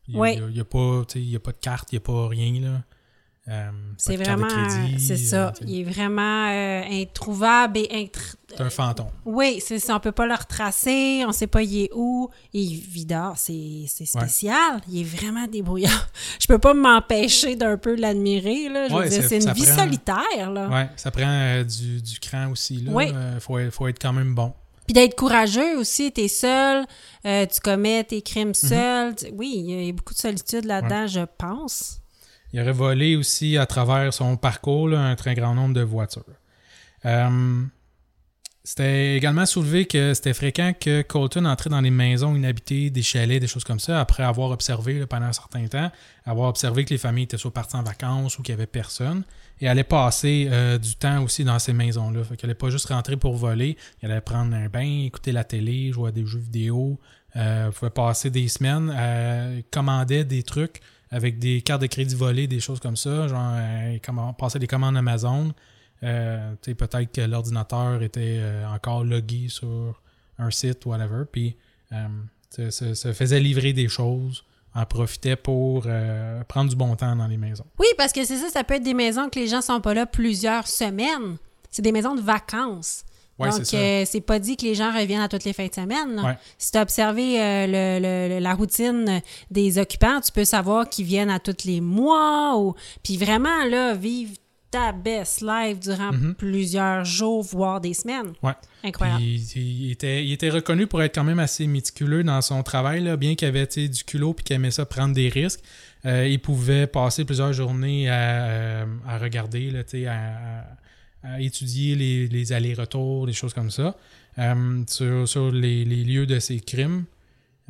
[0.07, 2.61] il n'y a, a pas de carte, il n'y a pas rien.
[2.61, 2.83] Là.
[3.47, 4.47] Euh, C'est vraiment.
[4.97, 5.49] C'est ça.
[5.49, 5.51] euh.
[5.67, 7.87] Il est vraiment euh, introuvable et.
[8.07, 9.07] intr- C'est un fantôme.
[9.23, 9.95] Oui, c'est ça.
[9.95, 11.23] On peut pas le retracer.
[11.27, 12.29] On sait pas il est où.
[12.53, 13.37] Il est vidard.
[13.37, 14.81] C'est c'est spécial.
[14.89, 16.07] Il est vraiment débrouillard.
[16.39, 18.67] Je peux pas m'empêcher d'un peu l'admirer.
[18.69, 18.87] là.
[18.87, 20.51] Ouais, c'est une vie prend- solitaire.
[20.51, 20.67] Là.
[20.69, 22.75] Ouais, ça prend euh, du, du cran aussi.
[22.81, 23.05] Il Oui.
[23.39, 24.53] faut, être- faut être quand même bon.
[24.87, 26.85] Puis d'être courageux aussi, t'es seul,
[27.25, 28.53] euh, tu commets tes crimes Mhm.
[28.53, 29.15] seul.
[29.33, 31.99] Oui, il y a beaucoup de solitude là-dedans, je pense.
[32.55, 36.23] Il aurait volé aussi à travers son parcours un très grand nombre de voitures.
[37.03, 37.63] Euh,
[38.63, 43.41] c'était également soulevé que c'était fréquent que Colton entrait dans les maisons inhabitées, des chalets,
[43.41, 45.91] des choses comme ça, après avoir observé pendant un certain temps,
[46.23, 49.25] avoir observé que les familles étaient soit parties en vacances ou qu'il n'y avait personne,
[49.59, 52.23] et allait passer euh, du temps aussi dans ces maisons-là.
[52.23, 55.43] Fait qu'elle allait pas juste rentrer pour voler, il allait prendre un bain, écouter la
[55.43, 57.01] télé, jouer à des jeux vidéo,
[57.35, 60.79] euh, pouvait passer des semaines, euh, commandait des trucs
[61.15, 64.97] avec des cartes de crédit volées, des choses comme ça, genre euh, passer des commandes
[64.97, 65.53] Amazon.
[66.03, 70.01] Euh, peut-être que l'ordinateur était euh, encore logué sur
[70.37, 71.55] un site, whatever, puis
[71.93, 72.07] euh,
[72.49, 77.15] se, se- se faisait livrer des choses, en profitait pour euh, prendre du bon temps
[77.15, 77.65] dans les maisons.
[77.79, 79.93] Oui, parce que c'est ça, ça peut être des maisons que les gens sont pas
[79.93, 81.37] là plusieurs semaines.
[81.71, 83.05] C'est des maisons de vacances.
[83.37, 85.73] Ouais, Donc, c'est euh, pas dit que les gens reviennent à toutes les fins de
[85.73, 86.21] semaine.
[86.23, 86.37] Ouais.
[86.57, 89.21] Si tu as observé euh, le- le- la routine
[89.51, 92.57] des occupants, tu peux savoir qu'ils viennent à tous les mois.
[92.57, 92.75] Ou...
[93.03, 94.31] Puis vraiment, là, vivre
[94.71, 96.35] ta best life durant Mhm.
[96.35, 98.33] plusieurs jours, voire des semaines.
[98.41, 98.53] Ouais.
[98.83, 99.19] Incroyable.
[99.19, 103.01] Puis, il, était, il était reconnu pour être quand même assez méticuleux dans son travail,
[103.03, 105.61] là, bien qu'il avait du culot et qu'il aimait ça prendre des risques.
[106.05, 108.13] euh, il pouvait passer plusieurs journées à,
[108.45, 110.65] euh, à regarder, là, à, à-
[111.39, 113.95] étudier les, les allers-retours, des choses comme ça,
[114.39, 117.05] euh, sur, sur les, les lieux de ces crimes,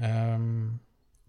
[0.01, 0.37] euh,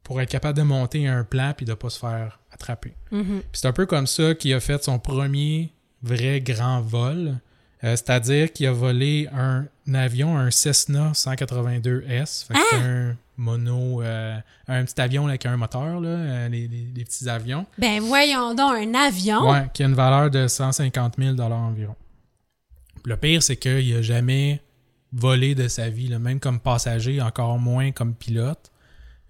[0.03, 2.95] pour être capable de monter un plan puis de ne pas se faire attraper.
[3.11, 3.41] Mhm.
[3.41, 7.39] Puis c'est un peu comme ça qu'il a fait son premier vrai grand vol.
[7.85, 14.03] Euh, C'est-à-dire qu'il a volé un avion, un Cessna 182S, fait que c'est un mono,
[14.03, 18.01] euh, un petit avion avec un moteur, là, euh, les, les- les petits avions, Ben
[18.01, 19.51] voyons donc, un avion.
[19.51, 21.95] ouais, qui a une valeur de 150 000 environ.
[23.07, 24.61] Le pire, c'est qu'il n'a jamais
[25.13, 28.73] volé de sa vie, même comme passager, encore moins comme pilote.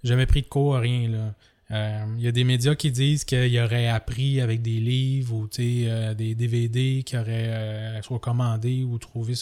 [0.03, 1.35] Jamais pris de cours, rien.
[1.71, 5.49] Euh, Il y a des médias qui disent qu'il aurait appris avec des livres ou
[5.59, 9.35] euh, des DVD qu'il aurait euh, soit commandé ou trouvé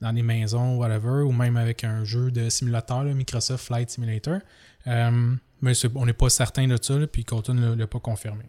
[0.00, 4.40] dans des maisons, whatever, ou même avec un jeu de simulateur, Microsoft Flight Simulator.
[4.86, 8.46] Mais on n'est pas certain de ça, puis Colton ne l'a pas confirmé.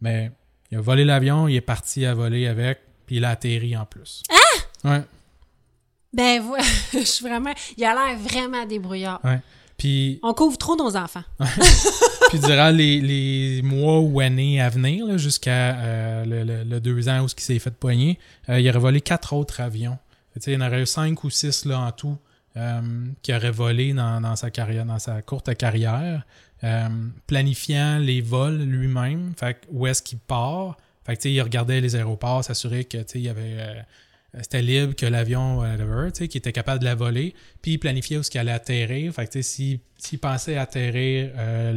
[0.00, 0.30] Mais
[0.70, 3.84] il a volé l'avion, il est parti à voler avec, puis il a atterri en
[3.84, 4.22] plus.
[4.30, 4.88] Ah!
[4.90, 5.02] Ouais.
[6.12, 6.56] Ben vo-
[6.92, 7.52] je suis vraiment.
[7.76, 9.20] Il a l'air vraiment débrouillard.
[9.24, 9.40] Ouais.
[9.76, 11.24] Puis On couvre trop nos enfants.
[12.30, 17.08] Puis durant les, les mois ou années à venir, jusqu'à euh, le, le- le deux
[17.08, 19.98] ans où ce qui s'est fait poigner, euh, il aurait volé quatre autres avions.
[20.34, 22.16] Tu sais, il y en aurait eu cinq ou six là, en tout
[22.56, 22.80] euh,
[23.22, 26.22] qui auraient volé dans, dans sa carrière, dans sa courte carrière,
[26.62, 26.88] euh,
[27.26, 29.32] planifiant les vols lui-même.
[29.36, 30.76] Fait que où est-ce qu'il part?
[31.04, 33.56] Fait que, tu sais, il regardait les aéroports, s'assurait que tu sais, il y avait
[33.58, 33.74] euh,
[34.40, 37.34] c'était libre, que l'avion, whatever, tu sais, qu'il était capable de la voler.
[37.62, 39.12] Puis il planifiait où ce qu'il allait atterrir.
[39.14, 41.72] Fait que, tu sais, s'il, s'il pensait atterrir euh,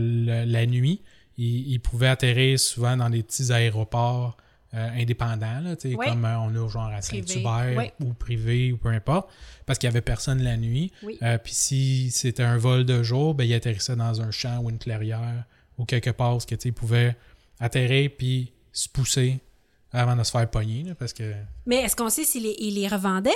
[0.46, 1.02] le- la nuit,
[1.38, 4.38] il, il pouvait atterrir souvent dans des petits aéroports
[4.74, 6.08] euh, indépendants, là, tu sais, Ouais.
[6.08, 9.30] comme euh, on a genre à Saint-Hubert ou privé ou peu importe,
[9.66, 10.92] parce qu'il n'y avait personne la nuit.
[11.04, 11.18] Oui.
[11.22, 14.70] Euh, Puis si c'était un vol de jour, ben, il atterrissait dans un champ ou
[14.70, 15.46] une clairière
[15.78, 17.16] ou quelque part où ce que, tu sais, il pouvait
[17.60, 19.40] atterrir puis se pousser
[19.92, 21.34] avant de se faire pogner, là, parce que...
[21.66, 23.32] Mais est-ce qu'on sait s'il les, il les revendait?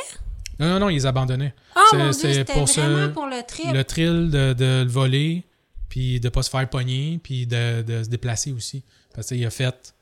[0.59, 1.55] Non, non, non, ils les abandonnaient.
[1.75, 3.73] Oh C'est- pour vraiment ce- pour le trip.
[3.73, 5.43] Le thrill de, de le voler,
[5.89, 8.83] puis de pas se faire pogner, puis de, de se déplacer aussi.
[9.15, 9.95] Parce qu'il a fait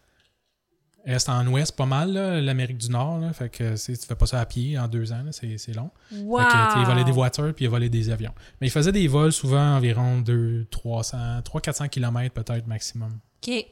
[1.06, 2.12] est en ouest pas mal,
[2.44, 3.20] l'Amérique du Nord.
[3.20, 5.90] Là, fait que tu fais pas ça à pied en deux ans, c'est c'est long.
[6.12, 6.40] Wow.
[6.40, 8.34] Fait que, il volait des voitures, puis il volait des avions.
[8.60, 13.18] Mais il faisait des vols souvent environ 2, 300, 300-400 km peut-être maximum.
[13.48, 13.66] OK.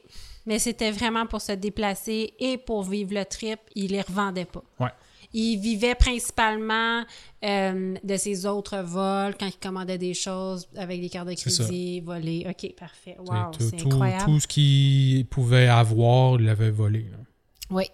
[0.48, 3.60] Mais c'était vraiment pour se déplacer et pour vivre le trip.
[3.74, 4.62] Il les revendait pas.
[4.80, 4.88] Ouais.
[5.34, 7.04] Il vivait principalement
[7.44, 12.00] euh, de ses autres vols quand il commandait des choses avec des cartes de crédit
[12.00, 12.46] volées.
[12.48, 13.18] OK, parfait.
[13.18, 14.24] Wow, c'est incroyable.
[14.24, 17.00] tout ce qu'il pouvait avoir, il l'avait volé.
[17.12, 17.18] là.
[17.68, 17.84] Oui.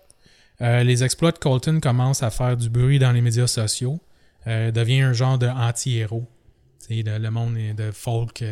[0.61, 3.99] Euh, les exploits de Colton commencent à faire du bruit dans les médias sociaux.
[4.47, 6.29] Euh, devient un genre de anti-héros.
[6.89, 8.45] Le, le monde est de folk,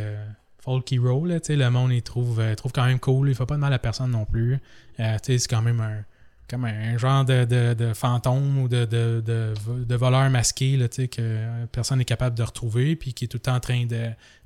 [0.65, 1.25] folk hero.
[1.27, 3.29] Là, tu sais, le monde il trouve, euh, trouve quand même cool.
[3.29, 4.59] Il fait pas de mal à personne non plus.
[5.01, 6.05] Euh, tu sais, c'est quand même un,
[6.49, 11.09] comme un, genre de, de- de fantôme ou de, de, voleur masqué là, tu sais,
[11.09, 13.87] que personne n'est capable de retrouver puis qui est tout le temps en train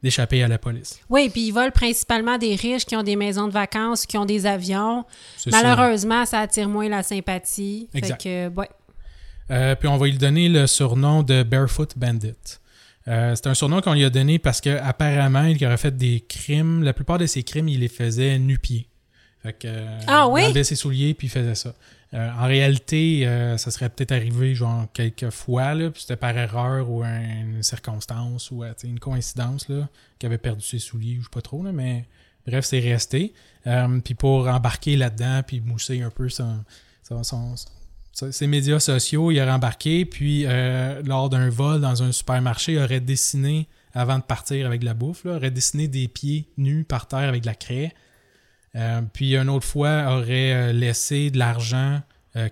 [0.02, 1.00] d'échapper à la police.
[1.09, 4.24] Oui, puis ils volent principalement des riches qui ont des maisons de vacances, qui ont
[4.24, 5.05] des avions.
[5.37, 5.50] Ça.
[5.50, 6.40] Malheureusement, ça.
[6.40, 7.88] attire moins la sympathie.
[7.92, 8.22] Exact.
[8.22, 8.70] Fait que, ouais.
[9.50, 12.35] Euh, puis on va lui donner le surnom de Barefoot Bandit.
[13.09, 16.21] Euh, c'est un surnom qu'on lui a donné parce que apparemment il aurait fait des
[16.29, 16.83] crimes.
[16.83, 18.88] La plupart de ses crimes, il les faisait nu-pieds.
[19.42, 20.40] Fait que, euh, Ah oui?
[20.42, 21.75] Il enlevait ses souliers puis il faisait ça.
[22.14, 26.88] Euh, en réalité, ça serait peut-être arrivé genre quelques fois, là, puis c'était par erreur
[26.90, 29.88] ou un- une circonstance ou une coïncidence là,
[30.19, 32.07] qu'il avait perdu ses souliers, je sais pas trop, là, mais
[32.47, 33.35] bref, c'est resté.
[34.05, 36.64] Puis pour embarquer là-dedans puis mousser un peu son,
[37.03, 37.69] son, son- son-
[38.31, 42.79] ses médias sociaux, il aurait embarqué, puis euh, lors d'un vol dans un supermarché, il
[42.79, 47.09] aurait dessiné, avant de partir avec la bouffe, là, aurait dessiné des pieds nus par
[47.09, 47.92] terre avec de la craie.
[48.74, 52.00] Euh, puis une autre fois, aurait euh, laissé de l'argent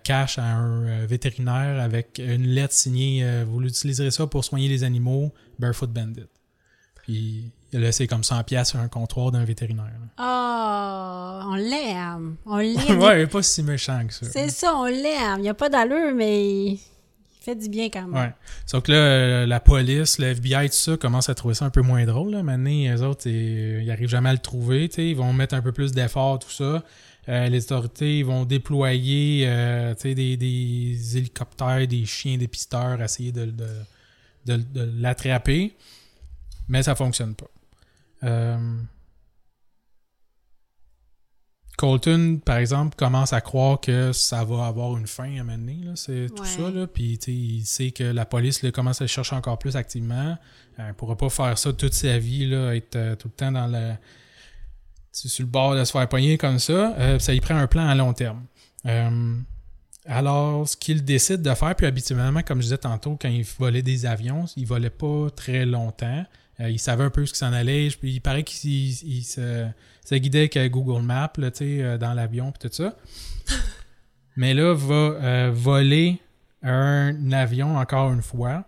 [0.03, 5.31] cash à un vétérinaire avec une lettre signée Vous l'utiliserez ça pour soigner les animaux,
[5.59, 6.25] Barefoot Bandit.
[7.03, 9.93] Puis a laissé comme 100$ piastres sur un comptoir d'un vétérinaire.
[10.19, 12.37] Oh, on l'aime.
[12.47, 13.01] On l'aime.
[13.01, 14.27] ouais, pas si méchant que ça.
[14.31, 15.37] C'est ça, on l'aime.
[15.39, 16.81] Il n'y a pas d'allure, mais il
[17.41, 18.15] Fait du bien quand même.
[18.15, 18.33] Ouais.
[18.67, 21.71] Sauf que là, euh, la police, le FBI, tout ça, commence à trouver ça un
[21.71, 22.31] peu moins drôle.
[22.33, 22.43] Là.
[22.43, 24.91] Maintenant, les autres, euh, ils arrivent jamais à le trouver.
[24.97, 26.83] Ils vont mettre un peu plus d'efforts, tout ça.
[27.27, 33.47] Euh, les autorités ils vont déployer euh, des, des hélicoptères, des chiens dépisteurs, essayer de,
[33.47, 33.67] de,
[34.45, 35.75] de, de l'attraper.
[36.69, 37.47] Mais ça fonctionne pas.
[38.25, 38.77] Euh,
[41.77, 45.59] Colton, par exemple, commence à croire que ça va avoir une fin à un moment
[45.59, 46.49] donné, là, c'est tout Ouais.
[46.49, 46.71] ça.
[46.71, 46.87] Là.
[46.87, 50.39] Puis il sait que la police là, commence à le chercher encore plus activement.
[50.79, 53.51] Euh, il pourra pas faire ça toute sa vie, là, être euh, tout le temps
[53.51, 53.95] dans le
[55.11, 56.95] sur sur le bord de se faire pogner comme ça.
[56.99, 58.45] Euh, ça y prend un plan à long terme.
[58.87, 59.37] Euh,
[60.07, 63.83] alors, ce qu'il décide de faire, puis habituellement, comme je disais tantôt, quand il volait
[63.83, 66.25] des avions, il volait pas très longtemps.
[66.61, 67.89] Euh, il savait un peu ce qui s'en allait.
[67.99, 69.67] Puis il paraît qu'il il- il se,
[70.05, 72.95] se guidait avec euh, Google Maps là, euh, dans l'avion puis tout ça.
[74.37, 76.21] Mais là, va euh, voler
[76.63, 78.65] un avion encore une fois.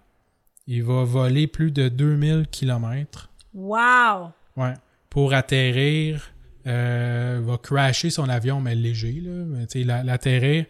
[0.66, 4.32] Il va voler plus de 2000 km Wow!
[4.56, 4.74] ouais,
[5.10, 6.32] pour atterrir.
[6.64, 9.22] Va crasher son avion, mais léger.
[9.84, 10.66] Là, l'atterrir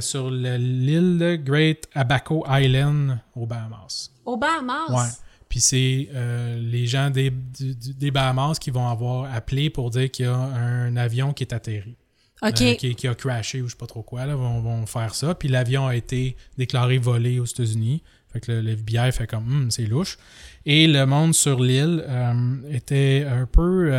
[0.00, 4.10] sur le- l'île Great Abaco Island aux Bahamas.
[4.24, 4.88] Au Bahamas?
[4.90, 5.08] Ouais.
[5.52, 10.10] Puis c'est euh, les gens des, du- des Bahamas qui vont avoir appelé pour dire
[10.10, 11.94] qu'il y a un avion qui est atterri.
[12.42, 12.58] OK.
[12.62, 15.14] Euh, qui, qui a crashé ou je sais pas trop quoi, là, vont, vont faire
[15.14, 15.34] ça.
[15.34, 18.02] Puis l'avion a été déclaré volé aux États-Unis.
[18.32, 20.16] Fait que le, le FBI fait comme, Hum, c'est louche.
[20.64, 23.92] Et le monde sur l'île euh, était un peu.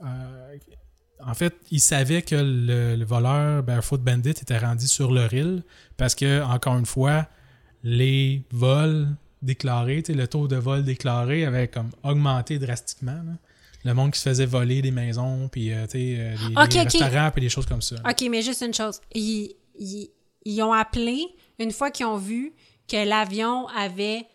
[0.00, 5.64] en fait, il savait que le, le voleur Barefoot Bandit était rendu sur leur île
[5.96, 7.26] parce que, encore une fois,
[7.82, 9.08] les vols
[9.46, 13.12] sais, le taux de vol déclaré avait comme augmenté drastiquement.
[13.12, 13.32] là.
[13.84, 16.68] Le monde qui se faisait voler des maisons, puis euh, tu sais, euh, des, Ok,
[16.70, 17.96] des restaurants, puis des choses comme ça.
[18.08, 19.00] OK, mais juste une chose.
[19.14, 20.10] Ils, ils,
[20.44, 21.24] ils ont appelé
[21.60, 22.52] une fois qu'ils ont vu
[22.88, 24.26] que l'avion avait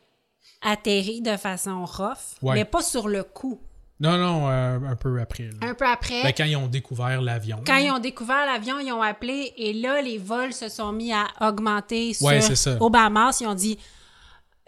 [0.62, 2.56] atterri de façon rough, Ouais.
[2.56, 3.60] mais pas sur le coup.
[4.00, 5.44] Non, non, euh, un peu après.
[5.44, 5.70] là.
[5.70, 7.62] Un peu après, Ben, quand ils ont découvert l'avion.
[7.66, 11.14] quand ils ont découvert l'avion, ils ont appelé et là, les vols se sont mis
[11.14, 12.78] à augmenter sur, Ouais, c'est ça.
[12.82, 13.40] au Bahamas.
[13.42, 13.78] Ils ont dit...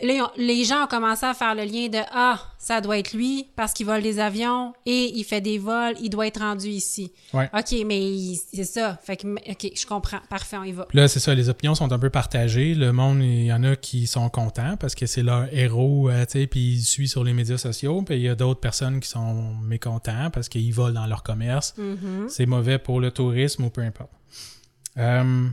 [0.02, 3.48] Là, les gens ont commencé à faire le lien de Ah, ça doit être lui
[3.56, 7.14] parce qu'il vole des avions et il fait des vols, il doit être rendu ici.
[7.34, 7.50] Ouais.
[7.58, 9.00] OK, mais c'est ça.
[9.02, 10.20] Fait que, OK, je comprends.
[10.30, 10.86] Parfait, on y va.
[10.94, 12.76] Là, c'est ça, les opinions sont un peu partagées.
[12.76, 16.26] Le monde, il y en a qui sont contents parce que c'est leur héros, euh,
[16.26, 18.02] tu sais, puis ils suivent sur les médias sociaux.
[18.02, 21.74] Puis il y a d'autres personnes qui sont mécontents parce qu'ils volent dans leur commerce.
[21.78, 22.26] Mhm.
[22.28, 24.12] C'est mauvais pour le tourisme ou peu importe.
[24.98, 25.48] Euh,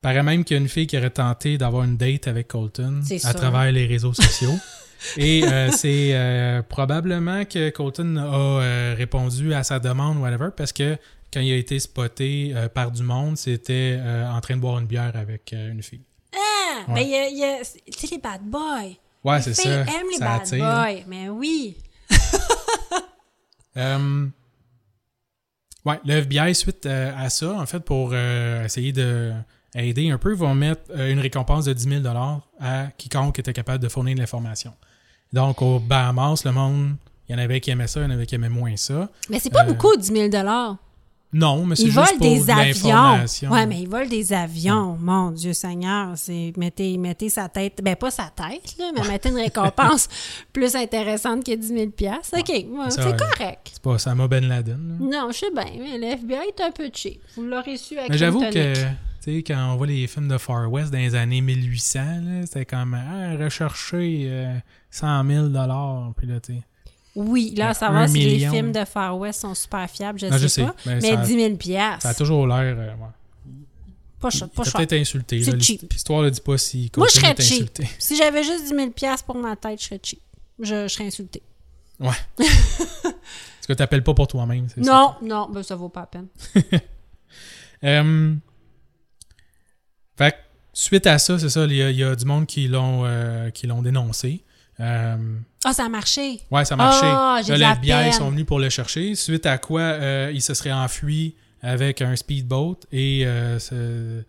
[0.00, 3.00] paraît même qu'il y a une fille qui aurait tenté d'avoir une date avec Colton
[3.10, 3.34] à sûr.
[3.34, 4.54] travers les réseaux sociaux.
[5.18, 10.72] Et euh, c'est euh, probablement que Colton a euh, répondu à sa demande, whatever, parce
[10.72, 10.96] que
[11.32, 14.00] quand il a été spoté par du monde, c'était
[14.32, 16.00] en train de boire une bière avec une fille.
[16.34, 17.58] Ah, mais il y a, il y a-
[17.92, 18.94] tu sais, les bad boys.
[19.22, 19.68] Ouais, c'est ça.
[19.68, 21.04] aiment les ça bad attire, boys.
[21.08, 21.76] Mais oui.
[25.84, 29.32] Ouais, le FBI, suite à ça, en fait, pour essayer de
[29.76, 32.16] aider un peu, vont mettre euh, une récompense de 10 000
[32.60, 34.72] à quiconque était capable de fournir de l'information.
[35.32, 36.96] Donc, au Bahamas, le monde,
[37.28, 39.08] il y en avait qui aimaient ça, il y en avait qui aimaient moins ça.
[39.28, 40.28] Mais c'est pas Euh, beaucoup, 10 000
[41.32, 43.50] Non, mais c'est juste volent pour des de avions.
[43.52, 44.96] Ouais, mais ils volent des avions.
[45.00, 49.28] Mon Dieu Seigneur, c'est mettez, mettez sa tête, ben pas sa tête, là, mais mettez
[49.30, 50.08] une récompense
[50.52, 52.38] plus intéressante que 10 000 piastres.
[52.38, 53.70] OK, ouais, Ça, c'est correct.
[53.72, 54.98] C'est pas Osama Ben Laden.
[55.00, 55.20] là.
[55.22, 57.20] Non, je sais bien, mais le FBI est un peu cheap.
[57.36, 58.74] Vous l'aurez su avec Mais j'avoue que.
[59.26, 62.46] Tu sais, quand on voit les films de Far West dans les années 1800, là,
[62.46, 64.56] c'était comme, ah, rechercher euh,
[64.90, 65.48] 100 000
[66.16, 66.62] puis là, tu sais.
[67.14, 70.32] Oui, là, à savoir si les films de Far West sont super fiables, je Non,
[70.36, 70.74] sais je sais, pas.
[70.86, 72.76] mais Mais ça- 10 000 piastres, Ça a toujours l'air.
[72.78, 73.52] euh, ouais.
[74.20, 74.48] pas cher.
[74.50, 74.78] Pas T'as cher.
[74.80, 75.42] peut-être insulté.
[75.42, 75.80] C'est cheap.
[75.82, 77.40] l'hist- L'histoire ne dit pas si Moi, je serais cheap.
[77.40, 77.88] insulté.
[77.98, 80.20] Si j'avais juste 10 000 piastres pour ma tête, je serais cheap.
[80.60, 81.42] Je, je serais insultée.
[82.00, 84.68] Parce que t'appelles pas pour toi-même.
[84.74, 84.90] c'est ça.
[84.92, 86.26] Non, non, ben, ça vaut pas la peine.
[87.84, 88.34] Euh,
[90.78, 93.02] suite à ça, c'est ça, il y, a- il y a du monde qui l'ont
[93.04, 93.50] euh,
[93.82, 94.42] dénoncé.
[94.78, 95.16] Euh,
[95.64, 96.40] Ah, ça a marché.
[96.50, 97.00] ouais, ça a marché.
[97.06, 99.14] Ah, j'ai Là, les FBI sont venus pour le chercher.
[99.14, 103.24] Suite à quoi, euh, il se serait enfui avec un speedboat et
[103.58, 104.22] ce-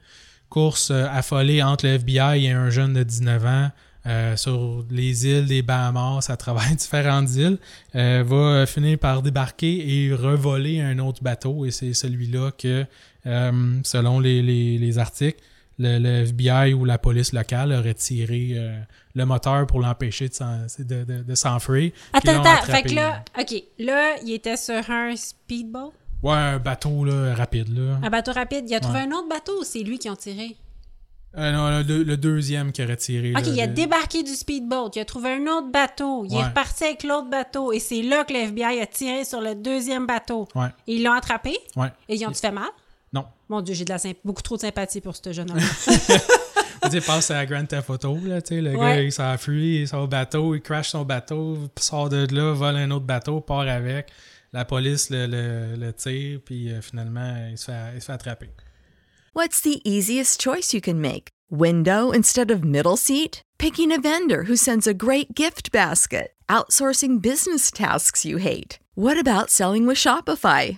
[0.49, 3.69] course affolée entre le FBI et un jeune de 19 ans
[4.05, 7.57] euh, sur les îles des Bahamas à travers différentes îles,
[7.95, 11.65] euh, va finir par débarquer et revoler un autre bateau.
[11.65, 12.85] Et c'est celui-là que,
[13.25, 13.51] euh,
[13.83, 15.37] selon les, les- les articles,
[15.79, 18.79] le, le FBI ou la police locale aurait tiré euh,
[19.15, 21.91] le moteur pour l'empêcher de de, de- de s'enfuir.
[22.13, 22.63] Attends, attends.
[22.65, 23.63] Fait que là, OK.
[23.79, 27.69] Là, il était sur un speedboat, Ouais, un bateau là, rapide.
[27.77, 27.99] Là.
[28.01, 28.65] un bateau rapide.
[28.67, 29.05] Il a trouvé Ouais.
[29.05, 30.55] un autre bateau ou c'est lui qui ont tiré?
[31.37, 33.31] Euh, non, le, le deuxième qui aurait tiré.
[33.35, 36.33] OK, là, il a le- débarqué du speedboat, il a trouvé un autre bateau, il
[36.35, 39.53] est reparti avec l'autre bateau, et c'est là que le FBI a tiré sur le
[39.53, 40.47] deuxième bateau.
[40.55, 41.89] Ouais, Et ils l'ont attrapé, ouais.
[42.09, 42.63] et ils ont-tu fait mal?
[43.49, 45.59] Mon Dieu, j'ai de la symp- beaucoup trop de sympathie pour ce jeune homme.
[46.91, 48.77] Sais, passe à Grand Theft Auto, là, tu sais, le Ouais.
[48.95, 52.75] gars, il s'enfuit, il sort au bateau, il crash son bateau, sort de là, vole
[52.77, 54.07] un autre bateau, part avec.
[54.53, 58.13] La police le, le, le tire, puis euh, finalement, il se, fait, il se fait
[58.13, 58.49] attraper.
[59.35, 61.29] What's the easiest choice you can make?
[61.51, 63.41] Window instead of middle seat?
[63.57, 66.31] Picking a vendor who sends a great gift basket?
[66.49, 68.79] Outsourcing business tasks you hate?
[68.95, 70.77] What about selling with Shopify?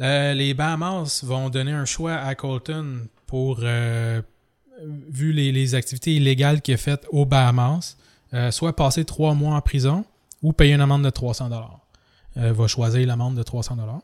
[0.00, 4.20] Euh, les Bahamas vont donner un choix à Colton pour, euh,
[5.08, 7.96] vu les, les activités illégales qu'il a faites aux Bahamas,
[8.32, 10.04] euh, soit passer trois mois en prison
[10.42, 11.80] ou payer une amende de 300 dollars.
[12.36, 14.00] Va choisir l'amende de 300 dollars.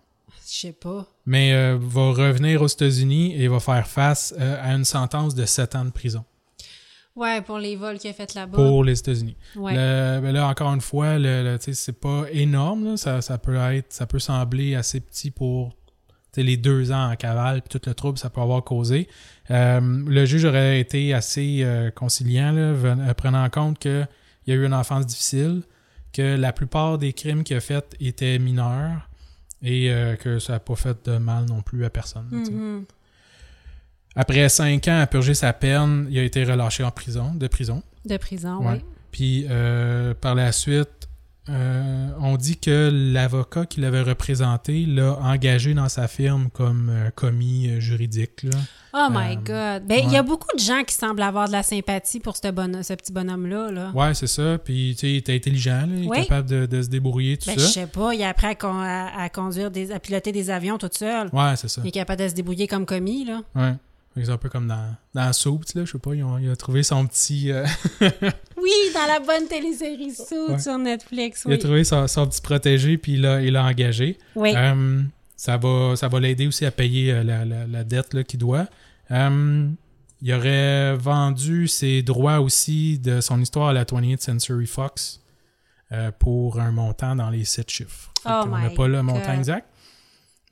[0.47, 1.05] Je sais pas.
[1.27, 5.85] mais va revenir aux États-Unis et va faire face à une sentence de 7 ans
[5.85, 6.25] de prison
[7.17, 8.57] Ouais, pour les vols qu'il a fait là-bas.
[8.57, 9.37] pour les États-Unis.
[9.57, 9.73] Ouais.
[9.75, 12.85] Le- ben là, encore une fois, le, le- c'est pas énorme.
[12.85, 12.97] là.
[12.97, 15.75] Ça, ça peut être, ça peut sembler assez petit pour
[16.37, 19.09] les deux ans en cavale puis tout le trouble que ça peut avoir causé.
[19.51, 24.07] Euh, le juge aurait été assez euh, conciliant, là, ven- euh, prenant en compte qu'il
[24.47, 25.63] y a eu une enfance difficile,
[26.13, 29.09] que la plupart des crimes qu'il a faits étaient mineurs
[29.63, 32.27] et que ça n'a pas fait de mal non plus à personne.
[32.31, 32.85] Mhm.
[34.17, 37.83] Après cinq ans à purger sa peine, il a été relâché en prison, de prison.
[38.05, 38.73] De prison, Ouais.
[38.83, 38.85] oui.
[39.13, 39.47] Puis
[40.21, 41.00] par la suite,
[41.51, 47.11] euh, on dit que l'avocat qui l'avait représenté l'a engagé dans sa firme comme euh,
[47.11, 48.45] commis euh, juridique.
[48.45, 48.51] Là.
[48.95, 49.87] Oh my God.
[49.87, 52.51] Ben, il y a beaucoup de gens qui semblent avoir de la sympathie pour ce,
[52.51, 53.71] bonhomme, ce petit bonhomme-là.
[53.71, 53.91] Là.
[53.95, 54.59] Ouais, c'est ça.
[54.59, 57.47] Puis tu sais, il était intelligent, là, il est capable de, de se débrouiller, tout
[57.47, 57.69] Ben, je ça.
[57.81, 60.79] sais pas, il a appris à, con- à- à conduire, des, à piloter des avions
[60.79, 61.29] tout seul.
[61.33, 61.81] Ouais, c'est ça.
[61.85, 63.43] Il est capable de se débrouiller comme commis, là.
[63.55, 63.75] Ouais.
[64.25, 66.57] C'est un peu comme dans, dans Soup, là, je sais pas, ils ont- il a
[66.57, 67.51] trouvé son petit...
[67.53, 67.67] euh,
[68.57, 70.59] Oui, dans la bonne télésérie Suits Ouais.
[70.59, 71.59] sur Netflix, il a oui.
[71.59, 74.19] trouvé son, son petit protégé, puis il l'a il l'a engagé.
[74.35, 74.53] Oui.
[74.57, 75.03] Euh,
[75.37, 78.67] ça va, ça va l'aider aussi à payer euh, la, la- la dette qu'il doit.
[79.11, 79.69] Euh,
[80.23, 85.21] il aurait vendu ses droits aussi de son histoire à la 20th Century Fox
[86.19, 88.13] pour un montant dans les 7 chiffres.
[88.27, 89.67] Oh qu'on n'a pas le montant exact,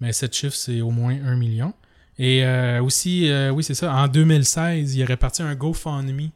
[0.01, 1.75] mais 7 chiffres, c'est au moins 1 million.
[2.19, 6.31] Et euh, aussi, euh, oui, c'est ça, en 2016, il aurait parti un GoFundMe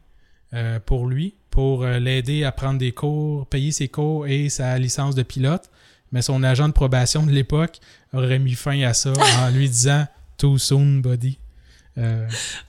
[0.53, 5.13] euh, pour lui, pour l'aider à prendre des cours, payer ses cours et sa licence
[5.15, 5.69] de pilote.
[6.11, 7.79] Mais son agent de probation de l'époque
[8.13, 10.05] aurait mis fin à ça en lui disant
[10.37, 11.37] Too soon, buddy.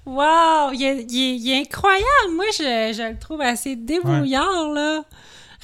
[0.06, 0.72] Wow!
[0.72, 2.34] Il est, il est- il est incroyable!
[2.34, 5.02] Moi, je, je le trouve assez débrouillard, là.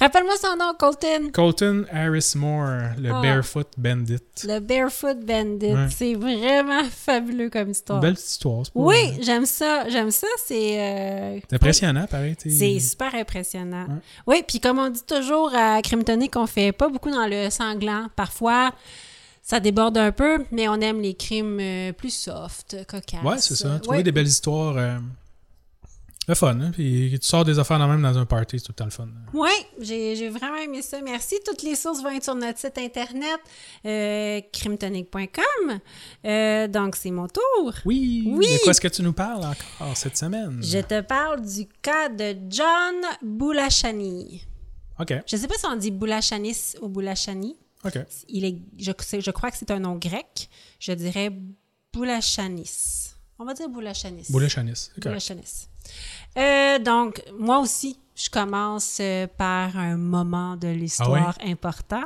[0.01, 1.29] Rappelle-moi son nom, Colton.
[1.31, 3.21] Colton Harris Moore, le Ah.
[3.21, 4.17] Barefoot Bandit.
[4.43, 5.67] Le Barefoot Bandit.
[5.73, 5.87] Ouais.
[5.95, 7.99] C'est vraiment fabuleux comme Une histoire.
[7.99, 8.65] belle petite histoire.
[8.65, 9.87] c'est pas- Oui, j'aime ça.
[9.89, 10.27] J'aime ça.
[10.45, 10.79] C'est.
[10.81, 12.35] euh, C'est impressionnant, pareil.
[12.39, 13.85] C'est super impressionnant.
[13.85, 13.95] Ouais.
[14.25, 17.49] Oui, puis comme on dit toujours à Crime Tonic, on fait pas beaucoup dans le
[17.51, 18.07] sanglant.
[18.15, 18.71] Parfois,
[19.43, 23.23] ça déborde un peu, mais on aime les crimes euh, plus soft, cocasses.
[23.23, 23.77] Ouais, c'est ça.
[23.79, 24.03] Trouver Ouais.
[24.03, 24.75] des belles histoires.
[24.77, 24.97] euh,
[26.27, 26.71] le fun, hein?
[26.71, 28.91] Puis tu sors des affaires dans même dans un party, c'est tout le temps le
[28.91, 29.07] fun.
[29.33, 31.01] Oui, j'ai vraiment aimé ça.
[31.01, 31.37] Merci.
[31.45, 33.39] Toutes les sources vont être sur notre site internet,
[33.85, 35.79] euh, crimetonic.com.
[36.25, 37.73] Euh, donc, c'est mon tour.
[37.85, 38.23] Oui!
[38.27, 38.53] Oui!
[38.53, 40.61] De quoi est-ce que tu nous parles encore cette semaine?
[40.61, 44.45] Je te parle du cas de John Boulachani.
[44.99, 47.57] OK, Je sais pas si on dit Boulachanis ou Boulachani.
[47.83, 47.97] OK.
[48.29, 50.49] Il est, je, crois que c'est un nom grec.
[50.79, 51.31] Je dirais
[51.91, 53.15] Boulachanis.
[53.39, 54.27] On va dire Boulachanis.
[54.29, 54.91] Boulet Chanis.
[54.95, 55.03] OK.
[55.03, 55.70] Boulachanis.
[56.37, 62.03] Euh, donc, moi aussi, je commence euh, par un moment de l'histoire important.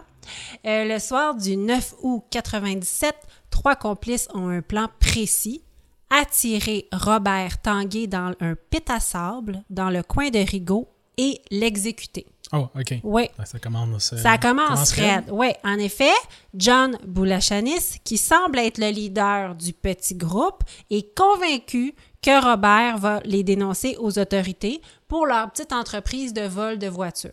[0.65, 3.15] Euh, le soir du 9 août 97,
[3.51, 5.63] trois complices ont un plan précis.
[6.09, 12.27] Attirer Robert Tanguay dans un pit à sable dans le coin de Rigaud et l'exécuter.
[12.53, 12.99] Oh, OK.
[13.03, 13.27] Oui.
[13.39, 14.13] Ah, Ça commence.
[14.13, 15.25] euh, Ça commence raide.
[15.31, 16.13] Oui, en effet,
[16.53, 21.95] John Boulachanis, qui semble être le leader du petit groupe, est convaincu
[22.25, 27.29] que Robert va les dénoncer aux autorités pour leur petite entreprise de vol de voitures.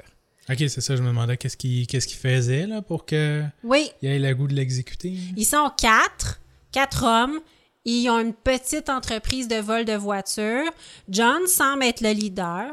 [0.51, 3.91] OK, c'est ça, je me demandais qu'est-ce qu'il qu'est-ce qu'il faisait là, pour qu'il Oui,
[4.03, 5.15] ait le goût de l'exécuter.
[5.37, 6.41] ils sont quatre,
[6.73, 7.39] quatre hommes.
[7.85, 10.71] Ils ont une petite entreprise de vol de voitures.
[11.09, 12.67] John semble être le leader,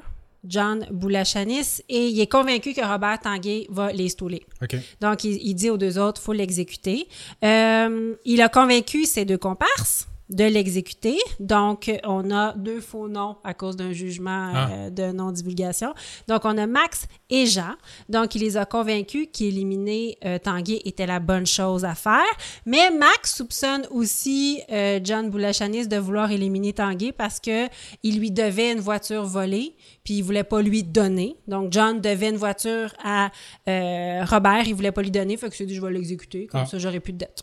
[0.43, 4.45] John Boulachanis, et il est convaincu que Robert Tanguay va les stouler.
[4.61, 4.76] OK.
[5.01, 7.07] Donc, il, il dit aux deux autres, faut l'exécuter.
[7.43, 11.17] Euh, il a convaincu ses deux comparses de l'exécuter.
[11.39, 14.69] Donc, on a deux faux noms à cause d'un jugement Ah.
[14.71, 15.93] euh, de non-divulgation.
[16.27, 17.73] Donc, on a Max et Jean.
[18.09, 22.21] Donc, il les a convaincus qu'éliminer euh, Tanguay était la bonne chose à faire.
[22.65, 27.67] Mais Max soupçonne aussi euh, John Boulachanis de vouloir éliminer Tanguay parce que
[28.03, 31.36] il lui devait une voiture volée, puis il voulait pas lui donner.
[31.47, 33.32] Donc, John devait une voiture à
[33.67, 36.65] euh, Robert, il voulait pas lui donner, fait que dit, je vais l'exécuter, comme Ah.
[36.65, 37.41] ça, j'aurai plus de dette.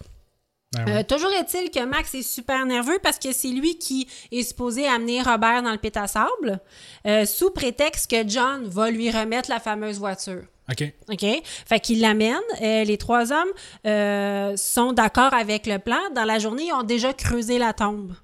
[0.73, 0.99] Ben ouais.
[0.99, 4.87] Euh, toujours est-il que Max est super nerveux parce que c'est lui qui est supposé
[4.87, 6.61] amener Robert dans le pit à sable
[7.07, 10.43] euh, sous prétexte que John va lui remettre la fameuse voiture.
[10.71, 10.93] OK.
[11.13, 11.25] OK?
[11.45, 12.37] Fait qu'il l'amène.
[12.61, 16.01] Euh, les trois hommes sont d'accord avec le plan.
[16.15, 18.15] Dans la journée, ils ont déjà creusé la tombe.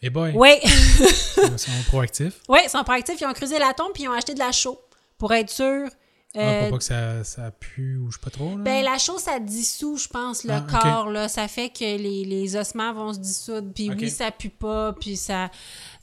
[0.00, 2.34] Et boy, Oui, ils sont proactifs.
[2.48, 3.20] oui, ils sont proactifs.
[3.20, 4.80] Ils ont creusé la tombe puis ils ont acheté de la chaux
[5.18, 5.88] pour être sûr.
[6.34, 8.50] Ah, euh, pour pas que ça, ça pue ou je sais pas trop.
[8.50, 8.62] Là.
[8.62, 11.26] Ben, la chose, ça dissout, je pense, le Ah, corps, là.
[11.26, 13.72] Ça fait que les, les ossements vont se dissoudre.
[13.74, 15.50] Puis oui, ça pue pas, puis ça,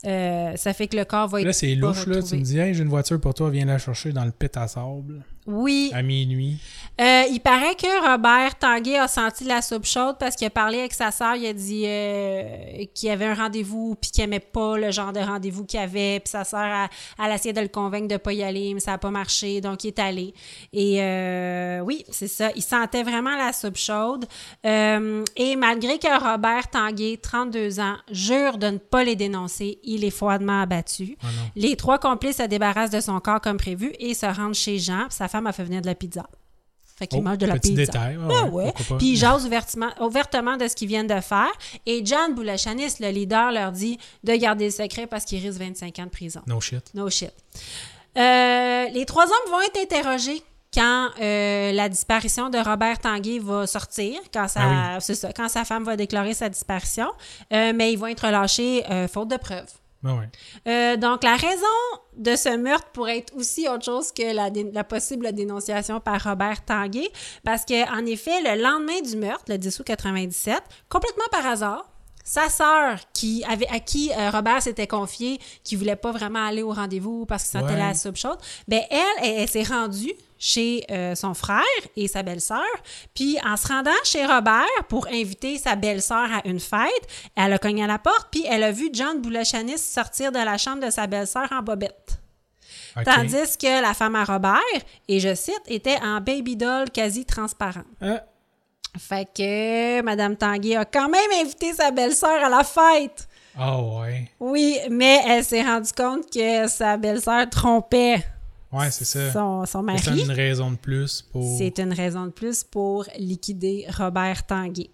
[0.04, 2.22] euh, ça fait que le corps va être Là, c'est louche, là.
[2.22, 4.54] Tu me dis, hey, j'ai une voiture pour toi, viens la chercher dans le pit
[4.56, 5.90] à sable Oui.
[5.94, 6.58] à minuit.
[7.00, 10.78] Euh, il paraît que Robert Tanguay a senti la soupe chaude parce qu'il a parlé
[10.78, 11.36] avec sa sœur.
[11.36, 15.12] Il a dit euh, qu'il y avait un rendez-vous puis qu'il aimait pas le genre
[15.12, 16.20] de rendez-vous qu'il y avait.
[16.20, 16.88] Puis sa sœur, a-
[17.18, 19.60] a essayé de le convaincre de pas y aller, mais ça a pas marché.
[19.60, 20.32] Donc, il est allé.
[20.72, 22.50] Et euh, oui, c'est ça.
[22.56, 24.24] Il sentait vraiment la soupe chaude.
[24.64, 30.10] Et malgré que Robert Tanguay, 32 ans, jure de ne pas les dénoncer, il est
[30.10, 31.16] froidement abattu.
[31.22, 31.50] Oh non.
[31.56, 35.06] Les trois complices se débarrassent de son corps comme prévu et se rendent chez Jean.
[35.10, 36.26] Sa femme a fait venir de la pizza.
[36.98, 37.92] Fait qu'il Oh, mange de la petit pizza.
[37.92, 38.18] détail.
[38.22, 38.96] Ah Ah ouais, pas.
[38.96, 41.52] Puis ils jasent ouvertement, ouvertement de ce qu'ils viennent de faire.
[41.84, 45.98] Et John Boulachanis, le leader, leur dit de garder le secret parce qu'il risque 25
[45.98, 46.40] ans de prison.
[46.46, 46.82] No shit.
[46.94, 47.32] No shit.
[48.16, 50.42] Euh, les trois hommes vont être interrogés
[50.76, 55.48] quand euh, la disparition de Robert Tanguay va sortir, quand, sa, Ah c'est ça, quand
[55.48, 57.08] sa femme va déclarer sa disparition.
[57.52, 59.72] Euh, mais ils vont être relâchés euh, faute de preuves.
[60.68, 61.66] Euh, donc, la raison
[62.16, 67.10] de ce meurtre pourrait être aussi autre chose que la, possible dénonciation par Robert Tanguay,
[67.44, 71.90] parce que en effet, le lendemain du meurtre, le 10 août 97, complètement par hasard,
[72.28, 76.62] sa sœur, qui avait, à qui euh, Robert s'était confié, qui voulait pas vraiment aller
[76.62, 77.78] au rendez-vous parce qu'il sentait Ouais.
[77.78, 81.62] la soupe chaude, ben elle, elle, elle s'est rendue chez euh, son frère
[81.96, 82.60] et sa belle-sœur.
[83.14, 87.06] Puis en se rendant chez Robert pour inviter sa belle-sœur à une fête,
[87.36, 90.58] elle a cogné à la porte, puis elle a vu John Boulachanis sortir de la
[90.58, 92.18] chambre de sa belle-sœur en bobette.
[93.04, 94.60] Tandis que la femme à Robert,
[95.06, 97.84] et je cite, était en baby doll quasi transparente.
[98.00, 98.22] Ah,
[98.98, 103.28] Fait que Madame Tanguay a quand même invité sa belle-sœur à la fête.
[103.58, 104.30] ah ouais.
[104.40, 108.24] Oui, mais elle s'est rendue compte que sa belle-sœur trompait
[108.72, 109.32] Ouais, c'est ça.
[109.32, 110.22] son, son C'est mari.
[110.22, 111.56] une raison de plus pour.
[111.56, 114.90] C'est une raison de plus pour liquider Robert Tanguay.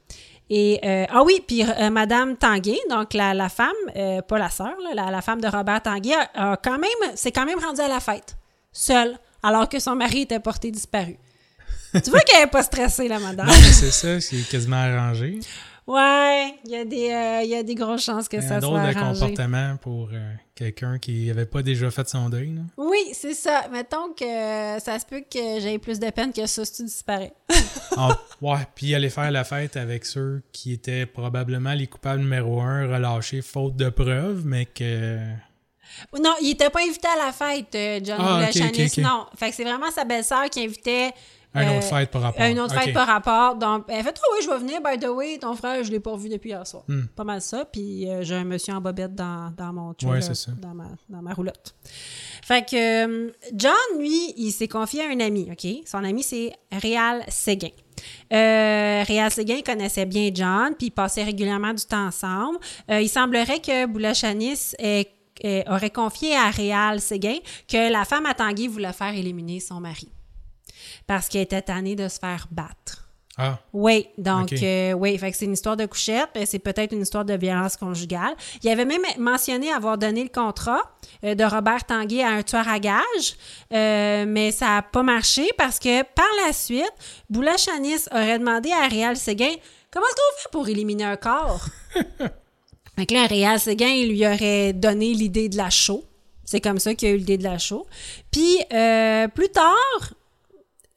[0.51, 4.51] Et euh, ah oui, puis euh, Madame Tanguay, donc la, la femme, euh, pas la
[4.51, 7.81] sœur, la, la femme de Robert Tanguay, a, a quand même, s'est quand même rendue
[7.81, 8.37] à la fête,
[8.71, 11.17] seule, alors que son mari était porté disparu.
[12.01, 13.47] Tu vois qu'elle n'est pas stressée, la madame.
[13.47, 15.39] Non, mais c'est ça, c'est quasiment arrangé.
[15.85, 18.61] Ouais, il y, a des, euh, y a des grosses chances que un ça soit
[18.61, 19.19] drôle de arrangé.
[19.21, 22.55] comportement pour euh, quelqu'un qui n'avait pas déjà fait son deuil.
[22.55, 22.61] là.
[22.77, 23.65] Oui, c'est ça.
[23.73, 24.25] Mettons que
[24.81, 27.33] ça se peut que j'ai plus de peine que ça si tu disparais.
[27.97, 32.61] Ah, ouais, puis aller faire la fête avec ceux qui étaient probablement les coupables numéro
[32.63, 35.19] un relâchés faute de preuves, mais que.
[36.19, 38.49] Non, il était pas invité à la fête, euh, John Ah,
[38.99, 39.27] non.
[39.37, 41.13] Fait que c'est vraiment sa belle-sœur qui invitait
[41.55, 42.41] Un Euh, autre fête par rapport.
[42.41, 42.83] à une autre Ok.
[42.83, 43.57] fête par rapport.
[43.57, 46.01] Donc, elle fait Oh oui, je vais venir, by the way, ton frère, je l'ai
[46.01, 46.83] pas revu depuis hier soir.
[46.89, 47.03] Hmm.
[47.15, 47.65] Pas mal ça.
[47.67, 50.53] Puis euh, j'ai un monsieur en bobette dans, dans mon Ouais, trailer, c'est ça.
[50.53, 51.75] Dans ma, dans ma roulotte.
[52.43, 55.67] Fait que euh, John, lui, il s'est confié à un ami, OK?
[55.87, 57.69] Son ami, c'est Réal Séguin.
[58.33, 62.59] Euh, Réal Séguin connaissait bien John, puis ils passaient régulièrement du temps ensemble.
[62.89, 65.09] Il semblerait que Boulachanis ait-
[65.43, 67.37] ait- aurait confié à Réal Séguin
[67.69, 70.09] que la femme à Tanguy voulait faire éliminer son mari
[71.07, 73.03] parce qu'elle était tannée de se faire battre.
[73.39, 77.01] Ah, Oui, donc, euh, oui, fait que c'est une histoire de couchette, c'est peut-être une
[77.01, 78.35] histoire de violence conjugale.
[78.63, 80.83] Il avait même mentionné avoir donné le contrat
[81.25, 83.37] euh, de Robert Tanguay à un tueur à gages,
[83.73, 86.93] euh, mais ça n'a pas marché parce que par la suite,
[87.31, 89.55] Boula Chanis aurait demandé à Réal Séguin
[89.91, 91.65] comment est-ce qu'on fait pour éliminer un corps?
[92.97, 96.05] fait que là, Réal Séguin, il lui aurait donné l'idée de la chaux.
[96.45, 97.87] C'est comme ça qu'il a eu l'idée de la chaux.
[98.31, 98.59] Puis,
[99.35, 100.13] plus tard,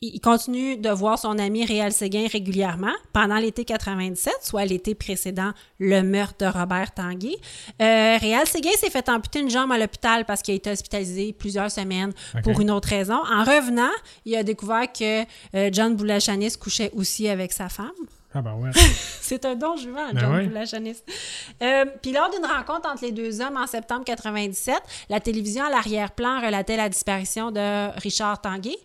[0.02, 5.52] il continue de voir son ami Réal Séguin régulièrement pendant l'été 97, soit l'été précédent
[5.80, 7.36] le meurtre de Robert Tanguay.
[7.82, 11.34] Euh, Réal Séguin s'est fait amputer une jambe à l'hôpital parce qu'il a été hospitalisé
[11.34, 13.16] plusieurs semaines pour une autre raison.
[13.16, 13.92] En revenant,
[14.26, 15.24] il a découvert que
[15.56, 17.92] euh, John Boulachanis couchait aussi avec sa femme.
[18.34, 18.72] ah ben ouais.
[19.22, 20.48] C'est un don juvent, Ben John oui.
[20.48, 20.98] Boulachanis.
[21.64, 24.76] Euh, Puis lors d'une rencontre entre les deux hommes en septembre 97,
[25.10, 28.78] la télévision à l'arrière-plan relatait la disparition de Richard Tanguay,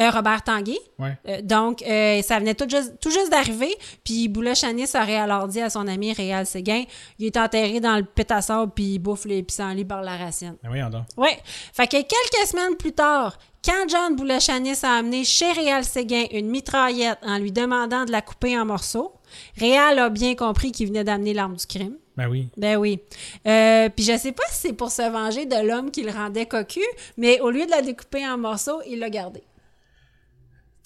[0.00, 0.78] euh, Robert Tanguay.
[0.98, 1.18] Ouais.
[1.28, 3.74] Euh, donc, euh, ça venait tout juste, tout juste d'arriver.
[4.04, 6.84] Puis Boulachanis aurait alors dit à son ami Réal Séguin,
[7.18, 10.16] il est enterré dans le pit à sable puis il bouffe les pissenlits par la
[10.16, 10.56] racine.
[10.62, 11.04] Ben voyons donc.
[11.16, 11.30] Oui.
[11.72, 16.48] Fait que quelques semaines plus tard, quand John Boulachanis a amené chez Réal Séguin une
[16.48, 19.12] mitraillette en lui demandant de la couper en morceaux,
[19.56, 21.96] Réal a bien compris qu'il venait d'amener l'arme du crime.
[22.16, 22.48] Ben oui.
[22.56, 22.98] Ben oui.
[23.46, 26.46] Euh, Puis je sais pas si c'est pour se venger de l'homme qui le rendait
[26.46, 26.82] cocu,
[27.16, 29.44] mais au lieu de la découper en morceaux, il l'a gardée.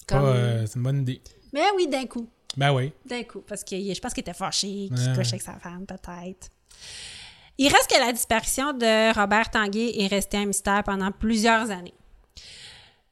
[0.07, 1.21] Comme- euh, c'est une bonne idée.
[1.53, 2.29] Mais oui, d'un coup.
[2.57, 2.93] Ben oui.
[3.05, 3.41] D'un coup.
[3.41, 6.49] Parce que je pense qu'il était fâché, qu'il couche avec sa femme, peut-être.
[7.59, 11.95] Il reste que la disparition de Robert Tanguay est restée un mystère pendant plusieurs années.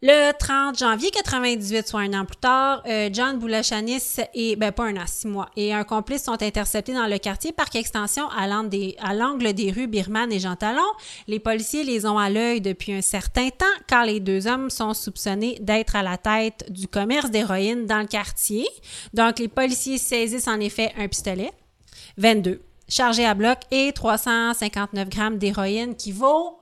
[0.06, 4.84] Le 30 janvier 98, soit un an plus tard, euh, John Boulachanis et, ben pas
[4.84, 8.46] un an, six mois, et un complice sont interceptés dans le quartier Parc Extension à
[8.46, 10.82] l'angle des, à l'angle des rues Birman et Jean Talon.
[11.26, 14.92] Les policiers les ont à l'œil depuis un certain temps car les deux hommes sont
[14.92, 18.66] soupçonnés d'être à la tête du commerce d'héroïne dans le quartier.
[19.14, 21.50] Donc, les policiers saisissent en effet un pistolet,
[22.18, 26.58] 22, chargé à bloc et 359 grammes d'héroïne qui vaut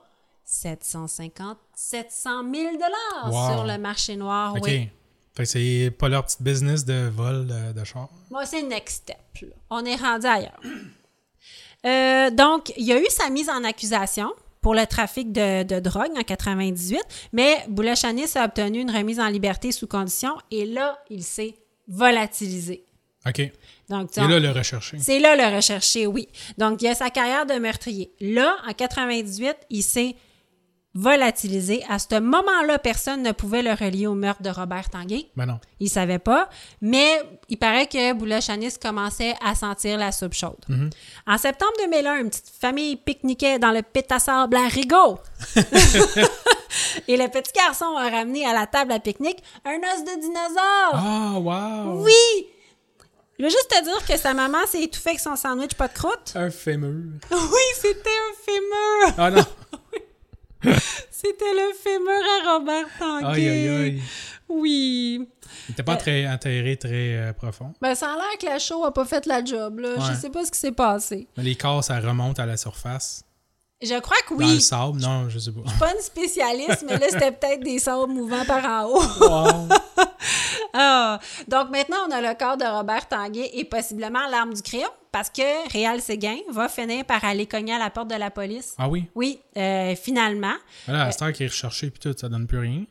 [0.53, 3.53] 750, 700 000 dollars Wow.
[3.55, 4.53] sur le marché noir.
[4.55, 4.61] OK.
[4.63, 4.87] Oui.
[5.35, 8.07] Fait que c'est pas leur petite business de vol de, char.
[8.29, 9.17] Moi, c'est next step.
[9.41, 9.47] là.
[9.71, 10.59] On est rendu ailleurs.
[11.85, 14.31] Euh, donc, il y a eu sa mise en accusation
[14.61, 17.01] pour le trafic de, de drogue en 98,
[17.33, 21.55] mais Boulachanis a obtenu une remise en liberté sous condition et là, il s'est
[21.87, 22.85] volatilisé.
[23.27, 23.41] OK.
[23.89, 24.99] Donc, sais, là, le rechercher.
[24.99, 26.29] c'est là le recherché, oui.
[26.59, 28.11] Donc, il y a sa carrière de meurtrier.
[28.21, 30.15] Là, en 98, il s'est
[30.95, 31.83] volatilisé.
[31.89, 35.27] À ce moment-là, personne ne pouvait le relier au meurtre de Robert Tanguay.
[35.35, 35.59] Ben non.
[35.79, 36.49] Il savait pas,
[36.81, 40.63] mais il paraît que Boulachanis commençait à sentir la soupe chaude.
[41.25, 45.19] En septembre 2001, une petite famille pique-niquait dans le pit à sable à Rigaud.
[47.07, 50.93] Et le petit garçon a ramené à la table à pique-nique un os de dinosaure.
[50.93, 52.03] Ah, wow!
[52.03, 52.47] Oui!
[53.39, 55.93] Je veux juste te dire que sa maman s'est étouffée avec son sandwich pas de
[55.93, 56.33] croûte.
[56.35, 57.03] Un fémur.
[57.31, 59.15] Oui, c'était un fémur.
[59.17, 59.43] Ah non!
[61.11, 63.27] C'était le fémur à Robert Tanguay.
[63.27, 64.01] Aïe, aïe, aïe.
[64.49, 65.27] Oui.
[65.67, 67.73] Il était pas très enterré, très euh, profond.
[67.81, 69.95] Ben, ça a l'air que la show a pas fait la job, là.
[69.97, 70.15] Je Ouais.
[70.19, 71.27] sais pas ce qui s'est passé.
[71.37, 73.23] Mais les corps, ça remonte à la surface.
[73.81, 74.61] Je crois que Dans le oui.
[74.61, 75.61] sable, non, je sais pas.
[75.79, 79.01] Pas une spécialiste, mais là, c'était peut-être des sables mouvants par en haut.
[79.19, 79.67] Wow!
[80.85, 81.19] Ah.
[81.47, 85.29] Donc maintenant, on a le corps de Robert Tanguay et possiblement l'arme du crime parce
[85.29, 88.73] que Réal Séguin va finir par aller cogner à la porte de la police.
[88.79, 89.05] Ah oui?
[89.13, 90.55] Oui, euh, finalement.
[90.87, 92.85] Voilà, à cette heure qui est recherché puis tout, ça donne plus rien.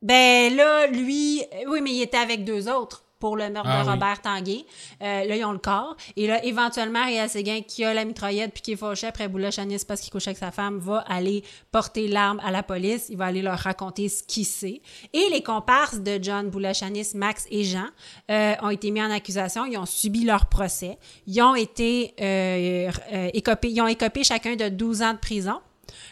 [0.00, 3.82] Ben là, lui, euh, oui, mais il était avec deux autres pour le meurtre Ah
[3.82, 3.92] de oui.
[3.92, 4.64] Robert Tanguay.
[5.02, 5.96] Euh, là, ils ont le corps.
[6.16, 9.50] Et là, éventuellement, Réal Séguin, qui a la mitraillette puis qui est fâché après Boula
[9.50, 11.42] Chanis parce qu'il couche avec sa femme, va aller
[11.72, 13.06] porter l'arme à la police.
[13.08, 14.82] Il va aller leur raconter ce qu'il sait.
[15.12, 17.86] Et les comparses de John Boulachanis, Max et Jean,
[18.30, 19.64] euh, ont été mis en accusation.
[19.64, 20.98] Ils ont subi leur procès.
[21.26, 22.90] Ils ont été euh,
[23.32, 25.60] écopés, ils ont écopé chacun de 12 ans de prison.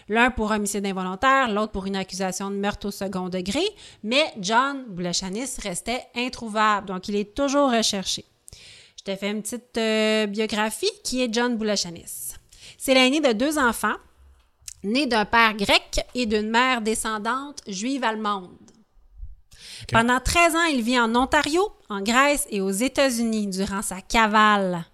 [0.09, 3.63] L'un pour homicide involontaire, l'autre pour une accusation de meurtre au second degré,
[4.03, 8.25] mais John Boulachanis restait introuvable, donc il est toujours recherché.
[8.99, 12.35] Je te fais une petite euh, biographie qui est John Boulachanis.
[12.79, 13.97] C'est l'aîné de deux enfants,
[14.85, 18.51] né d'un père grec et d'une mère descendante juive allemande.
[19.91, 24.85] Pendant 13 ans, il vit en Ontario, en Grèce et aux États-Unis durant sa cavale.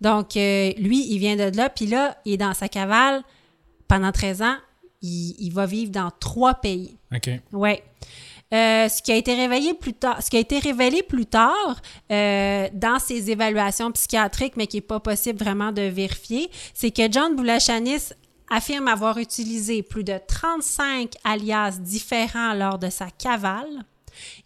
[0.00, 3.22] Donc, euh, lui, il vient de là, puis là, il est dans sa cavale
[3.90, 4.56] pendant 13 ans.
[5.02, 6.96] Il, il va vivre dans trois pays.
[7.14, 7.30] OK.
[7.52, 7.82] Ouais.
[8.52, 11.80] Euh, ce qui a été révélé plus tard, ce qui a été révélé plus tard
[12.10, 17.10] euh, dans ses évaluations psychiatriques, mais qui n'est pas possible vraiment de vérifier, c'est que
[17.10, 18.08] John Boulachanis
[18.50, 23.84] affirme avoir utilisé plus de 35 alias différents lors de sa cavale,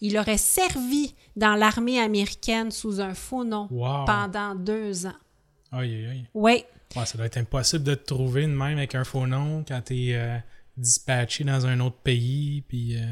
[0.03, 4.05] Il aurait servi dans l'armée américaine sous un faux nom Wow.
[4.05, 5.19] pendant deux ans.
[5.73, 6.25] Aïe, aïe, aïe.
[6.35, 6.65] Oui,
[6.97, 9.81] Ouais, ça doit être impossible de te trouver de même avec un faux nom quand
[9.85, 10.39] t'es euh,
[10.77, 12.63] dispatché dans un autre pays.
[12.69, 13.05] Puis, euh,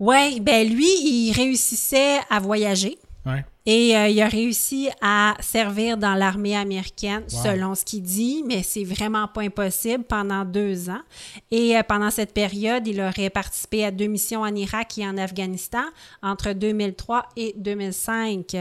[0.00, 2.98] ouais, ben lui, il réussissait à voyager.
[3.26, 3.44] ouais.
[3.70, 7.42] Et euh, il a réussi à servir dans l'armée américaine, Wow.
[7.44, 11.02] selon ce qu'il dit, mais c'est vraiment pas impossible pendant deux ans.
[11.50, 15.18] Et euh, pendant cette période, il aurait participé à deux missions en Irak et en
[15.18, 15.82] Afghanistan
[16.22, 18.56] entre 2003 et 2005.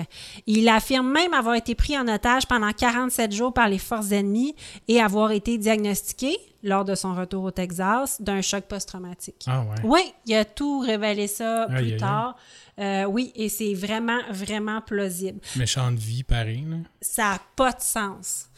[0.46, 4.56] Il affirme même avoir été pris en otage pendant 47 jours par les forces ennemies
[4.90, 9.46] et avoir été diagnostiqué lors de son retour au Texas d'un choc post-traumatique.
[9.48, 9.76] Ah ouais.
[9.86, 12.36] Oui, il a tout révélé ça plus tard.
[12.80, 15.40] Euh, oui, et c'est vraiment, vraiment plausible.
[15.56, 16.64] Méchante vie, pareil.
[16.68, 16.78] Là.
[17.02, 18.50] Ça n'a pas de sens.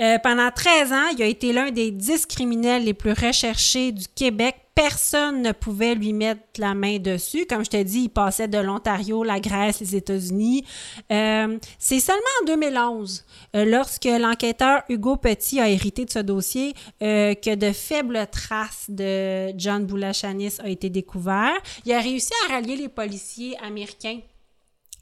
[0.00, 4.06] Euh, pendant 13 ans, il a été l'un des 10 criminels les plus recherchés du
[4.08, 4.56] Québec.
[4.74, 7.44] Personne ne pouvait lui mettre la main dessus.
[7.44, 10.64] Comme je te dis, il passait de l'Ontario, la Grèce, les États-Unis.
[11.12, 13.24] Euh, c'est seulement en 2011,
[13.56, 19.52] euh, lorsque l'enquêteur Hugo Petit a hérité de ce dossier, que de faibles traces de
[19.58, 21.60] John Boulachanis ont été découvertes.
[21.84, 24.20] Il a réussi à rallier les policiers américains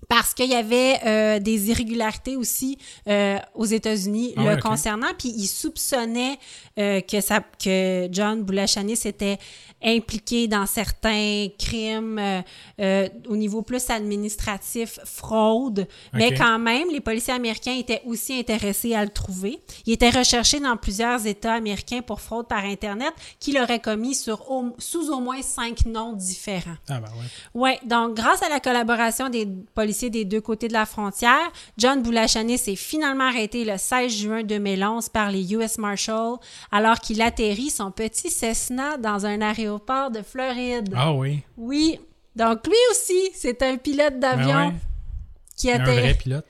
[0.09, 2.79] parce qu'il y avait euh, des irrégularités aussi
[3.09, 6.39] euh, aux États-Unis Ah le ouais, concernant, puis il soupçonnait
[6.79, 9.39] euh, que ça que John Boulachanis était
[9.83, 12.19] impliqué dans certains crimes
[12.81, 18.95] euh, au niveau plus administratif, fraude, mais quand même, les policiers américains étaient aussi intéressés
[18.95, 19.61] à le trouver.
[19.87, 24.51] Il était recherché dans plusieurs États américains pour fraude par Internet qu'il aurait commis sur
[24.51, 26.77] au- sous au moins cinq noms différents.
[26.89, 27.27] Ah ben ouais.
[27.55, 32.03] Oui, donc grâce à la collaboration des policiers des deux côtés de la frontière, John
[32.03, 36.37] Boulachanis est finalement arrêté le 16 juin 2011 par les US Marshals
[36.73, 40.95] alors qu'il atterrit son petit Cessna dans un aéroport de Floride.
[40.97, 41.43] Ah oui.
[41.57, 41.99] Oui,
[42.37, 44.75] donc lui aussi, c'est un pilote Ben d'avion ouais.
[45.57, 46.15] qui Un vrai atterrit.
[46.15, 46.47] pilote.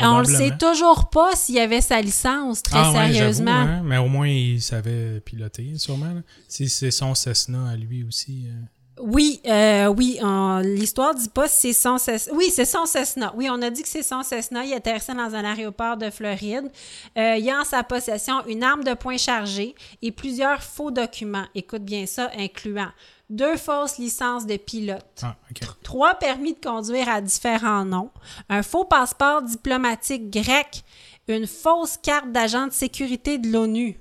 [0.00, 3.50] On le sait toujours pas s'il avait sa licence, très Ah ouais, sérieusement.
[3.50, 6.14] hein, mais au moins il savait piloter, sûrement.
[6.14, 6.20] là.
[6.46, 8.46] Si c'est son Cessna à lui aussi.
[8.48, 8.52] euh.
[9.00, 10.18] Oui, euh, oui,
[10.62, 12.34] l'histoire dit pas si c'est son Cessna.
[12.34, 13.32] Oui, c'est son Cessna.
[13.36, 14.64] Oui, on a dit que c'est son Cessna.
[14.64, 16.70] Il atterrissait dans un aéroport de Floride.
[17.16, 21.46] Euh, il a en sa possession une arme de poing chargée et plusieurs faux documents.
[21.54, 22.90] Écoute bien ça, incluant
[23.30, 25.36] deux fausses licences de pilote, Ah,
[25.82, 28.10] trois permis de conduire à différents noms,
[28.48, 30.82] un faux passeport diplomatique grec,
[31.28, 33.98] une fausse carte d'agent de sécurité de l'ONU.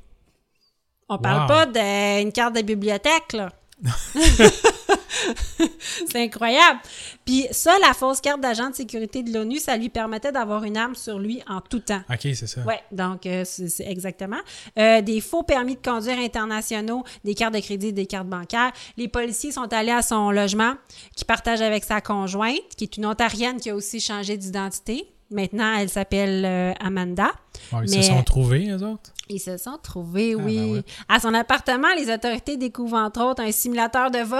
[1.09, 3.49] On parle pas d'une carte de bibliothèque, là.
[6.07, 6.79] c'est incroyable.
[7.25, 10.77] Puis ça, la fausse carte d'agent de sécurité de l'ONU, ça lui permettait d'avoir une
[10.77, 12.01] arme sur lui en tout temps.
[12.09, 12.61] Ok, c'est ça.
[12.61, 14.39] Ouais, donc euh, c'est exactement.
[14.77, 18.71] Euh, des faux permis de conduire internationaux, des cartes de crédit, des cartes bancaires.
[18.97, 20.73] Les policiers sont allés à son logement,
[21.15, 25.07] qui partage avec sa conjointe, qui est une Ontarienne qui a aussi changé d'identité.
[25.29, 27.31] Maintenant, elle s'appelle euh, Amanda.
[27.73, 29.11] Ils Mais- se sont trouvés, eux autres?
[29.29, 30.55] Ils se sont trouvés, Ah, oui.
[30.57, 30.83] ben ouais.
[31.09, 34.39] À son appartement, les autorités découvrent entre autres un simulateur de vol.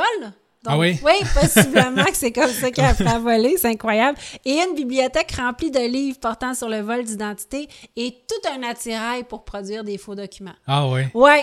[0.64, 1.00] Donc, Ah oui?
[1.04, 4.18] Oui, possiblement que c'est comme ça qu'il a à voler, c'est incroyable.
[4.44, 9.24] Et une bibliothèque remplie de livres portant sur le vol d'identité et tout un attirail
[9.24, 10.56] pour produire des faux documents.
[10.66, 10.88] Ah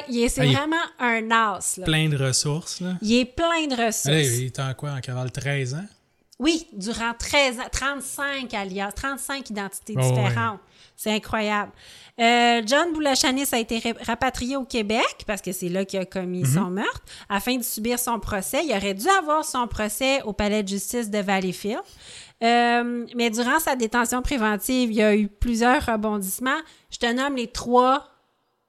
[0.08, 1.76] il est- c'est Ah, vraiment un as.
[1.78, 1.84] Là.
[1.84, 2.94] Plein de ressources, là.
[3.02, 4.36] Il est plein de ressources.
[4.38, 4.90] Il est en quoi?
[4.90, 5.84] En cavale 13 ans?
[6.40, 10.58] Oui, durant 13 ans, 35 alias, 35 identités Oh, différentes.
[10.96, 11.70] C'est incroyable.
[12.20, 16.42] Euh, John Boulachanis a été rapatrié au Québec parce que c'est là qu'il a commis
[16.42, 16.46] Mhm.
[16.54, 18.64] son meurtre afin de subir son procès.
[18.64, 21.80] Il aurait dû avoir son procès au palais de justice de Valleyfield.
[22.42, 26.60] Euh, mais durant sa détention préventive, il y a eu plusieurs rebondissements.
[26.90, 28.04] Je te nomme les trois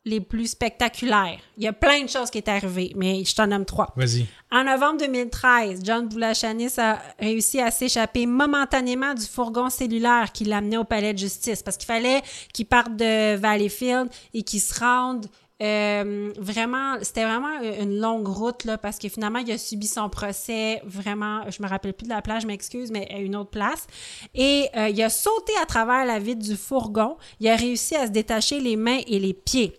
[0.06, 1.40] les plus spectaculaires.
[1.58, 3.92] Il y a plein de choses qui est arrivées, mais je t'en nomme trois.
[3.96, 4.28] Vas-y.
[4.52, 10.78] En novembre 2013, John Boulachanis a réussi à s'échapper momentanément du fourgon cellulaire qui l'amenait
[10.78, 12.22] au palais de justice parce qu'il fallait
[12.54, 15.26] qu'il parte de Valleyfield et qu'il se rende
[15.62, 20.10] euh, vraiment, c'était vraiment une longue route là, parce que finalement il a subi son
[20.10, 23.52] procès vraiment, je me rappelle plus de la plage, je m'excuse, mais à une autre
[23.52, 23.88] place.
[24.34, 27.16] Et euh, il a sauté à travers la vitre du fourgon.
[27.40, 29.78] Il a réussi à se détacher les mains et les pieds.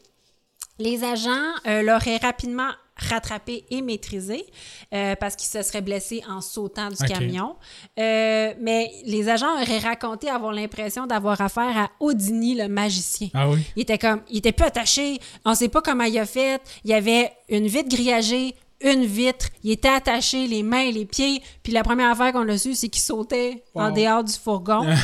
[0.78, 1.30] Les agents
[1.66, 4.46] euh, l'auraient rapidement rattrapé et maîtrisé
[4.94, 7.56] euh, parce qu'il se serait blessé en sautant du camion.
[7.98, 13.28] Euh, mais les agents auraient raconté avoir l'impression d'avoir affaire à Houdini, le magicien.
[13.34, 13.60] Ah oui?
[13.76, 15.18] Il était comme, il était plus attaché.
[15.44, 16.60] On sait pas comment il a fait.
[16.84, 19.48] Il y avait une vitre grillagée, une vitre.
[19.62, 21.42] Il était attaché, les mains et les pieds.
[21.62, 24.86] Puis la première affaire qu'on a su, c'est qu'il sautait en dehors du fourgon.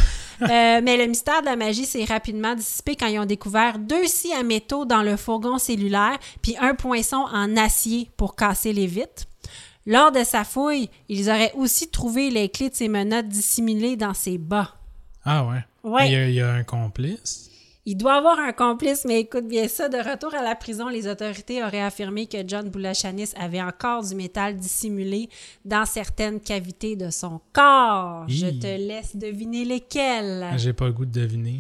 [0.53, 4.07] Euh, mais le mystère de la magie s'est rapidement dissipé quand ils ont découvert deux
[4.07, 8.87] scies à métaux dans le fourgon cellulaire, puis un poinçon en acier pour casser les
[8.87, 9.25] vitres.
[9.87, 14.15] Lors de sa fouille, ils auraient aussi trouvé les clés de ses menottes dissimulées dans
[14.15, 14.75] ses bas.
[15.25, 15.65] Ah ouais.
[15.85, 16.09] Ouais.
[16.09, 17.51] Il y, a, il y a un complice.
[17.85, 19.89] Il doit avoir un complice, mais écoute bien ça.
[19.89, 24.15] De retour à la prison, les autorités auraient affirmé que John Boulachanis avait encore du
[24.15, 25.29] métal dissimulé
[25.65, 28.25] dans certaines cavités de son corps.
[28.29, 30.47] Je te laisse deviner lesquelles.
[30.59, 31.59] J'ai pas le goût de deviner.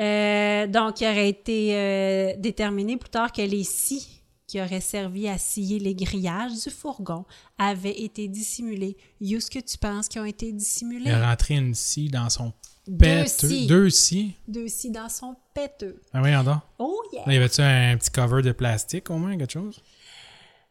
[0.00, 5.28] Euh, donc, il aurait été euh, déterminé plus tard que les scies qui auraient servi
[5.28, 7.24] à scier les grillages du fourgon
[7.56, 8.96] avaient été dissimulés.
[9.20, 11.04] You, ce que tu penses qui ont été dissimulés?
[11.06, 12.52] Il a rentré une scie dans son
[12.88, 13.26] Deux
[13.90, 14.34] scies.
[14.48, 16.00] Deux scies dans son péteux.
[16.12, 16.58] Ah oui, donc.
[16.78, 17.22] Oh yeah!
[17.26, 19.80] Là, y avait-tu un petit cover de plastique au moins, quelque chose?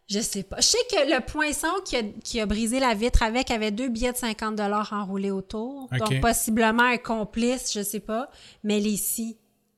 [0.10, 0.58] Je sais pas.
[0.58, 3.88] Je sais que le poinçon qui a, qui a brisé la vitre avec avait deux
[3.88, 5.88] billets de 50 enroulés autour.
[5.98, 8.30] Donc, possiblement un complice, je sais pas.
[8.66, 9.38] Mais les scies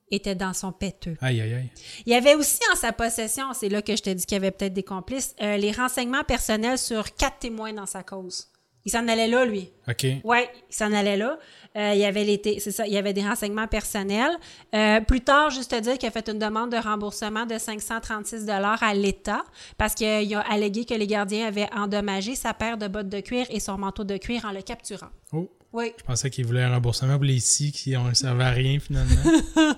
[0.10, 1.18] étaient dans son péteux.
[1.22, 1.70] Aïe, aïe, aïe.
[2.06, 4.38] Il y avait aussi en sa possession, c'est là que je te dis qu'il y
[4.38, 8.48] avait peut-être des complices, euh, les renseignements personnels sur quatre témoins dans sa cause.
[8.86, 9.70] Il s'en allait là, lui.
[9.88, 10.06] OK.
[10.24, 11.40] Ouais, il s'en allait là.
[11.76, 14.38] Euh, il y avait les c'est ça, il y avait des renseignements personnels.
[14.76, 18.46] Euh, plus tard, juste te dire qu'il a fait une demande de remboursement de 536
[18.46, 19.44] dollars à l'État
[19.78, 23.48] parce qu'il a allégué que les gardiens avaient endommagé sa paire de bottes de cuir
[23.50, 25.10] et son manteau de cuir en le capturant.
[25.32, 25.92] Oh, Oui.
[25.98, 29.16] je pensais qu'il voulait un remboursement pour les scies qui ont servi à rien finalement.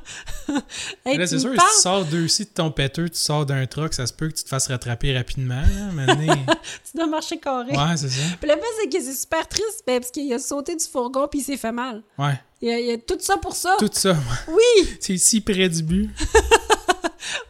[1.06, 3.66] Hey, là, c'est sûr, si tu sors deux scies de ton péteux, tu sors d'un
[3.66, 5.62] truck, ça se peut que tu te fasses rattraper rapidement.
[6.92, 7.72] Tu dois marcher carré.
[7.72, 8.22] ouais, c'est ça.
[8.40, 11.28] Puis le fait, c'est que c'est super triste ben, parce qu'il a sauté du fourgon
[11.28, 12.04] puis il s'est fait mal.
[12.18, 12.40] Ouais.
[12.62, 13.76] Il y a, il y a tout ça pour ça.
[13.80, 14.16] Tout ça,
[14.48, 14.90] Oui!
[15.00, 16.10] c'est si près du but.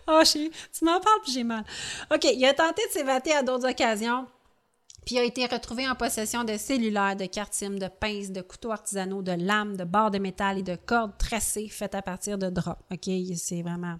[0.07, 0.49] Oh, tu
[0.83, 1.63] m'en parles puis j'ai mal.
[2.13, 4.25] OK, il a tenté de s'évader à d'autres occasions.
[5.05, 8.41] Puis il a été retrouvé en possession de cellulaires, de cartes SIM, de pinces, de
[8.41, 12.37] couteaux artisanaux, de lames, de barres de métal et de cordes tracées faites à partir
[12.37, 12.81] de draps.
[12.91, 13.95] OK, c'est vraiment...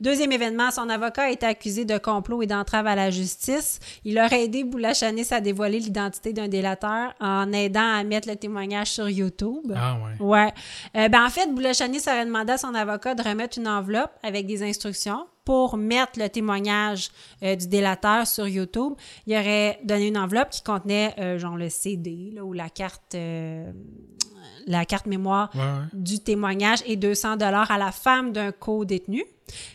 [0.00, 3.78] Deuxième événement, son avocat a été accusé de complot et d'entrave à la justice.
[4.04, 8.90] Il aurait aidé Boulachanis à dévoiler l'identité d'un délateur en aidant à mettre le témoignage
[8.90, 9.72] sur YouTube.
[9.74, 10.26] Ah ouais.
[10.26, 10.54] Ouais.
[10.96, 14.46] Euh, ben, en fait, Boulachanis aurait demandé à son avocat de remettre une enveloppe avec
[14.46, 17.10] des instructions pour mettre le témoignage
[17.42, 18.94] euh, du délateur sur YouTube.
[19.26, 23.14] Il aurait donné une enveloppe qui contenait, euh, genre, le CD là, ou la carte,
[23.14, 23.70] euh,
[24.66, 25.66] la carte mémoire Ouais, ouais.
[25.92, 29.24] du témoignage et 200 dollars à la femme d'un co-détenu.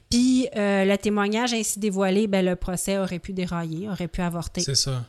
[0.09, 4.61] Puis le témoignage ainsi dévoilé, ben, le procès aurait pu dérailler, aurait pu avorter.
[4.61, 5.05] C'est ça.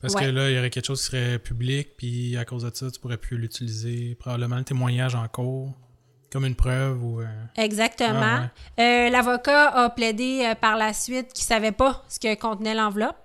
[0.00, 0.26] Parce Ouais.
[0.26, 2.90] que là, il y aurait quelque chose qui serait public, puis à cause de ça,
[2.90, 4.14] tu pourrais plus l'utiliser.
[4.16, 5.72] Probablement le témoignage en cours,
[6.34, 7.20] comme une preuve ou.
[7.20, 7.26] euh,
[7.56, 8.20] Exactement.
[8.20, 8.48] Ah
[8.82, 13.16] Euh, L'avocat a plaidé euh, par la suite qu'il savait pas ce que contenait l'enveloppe.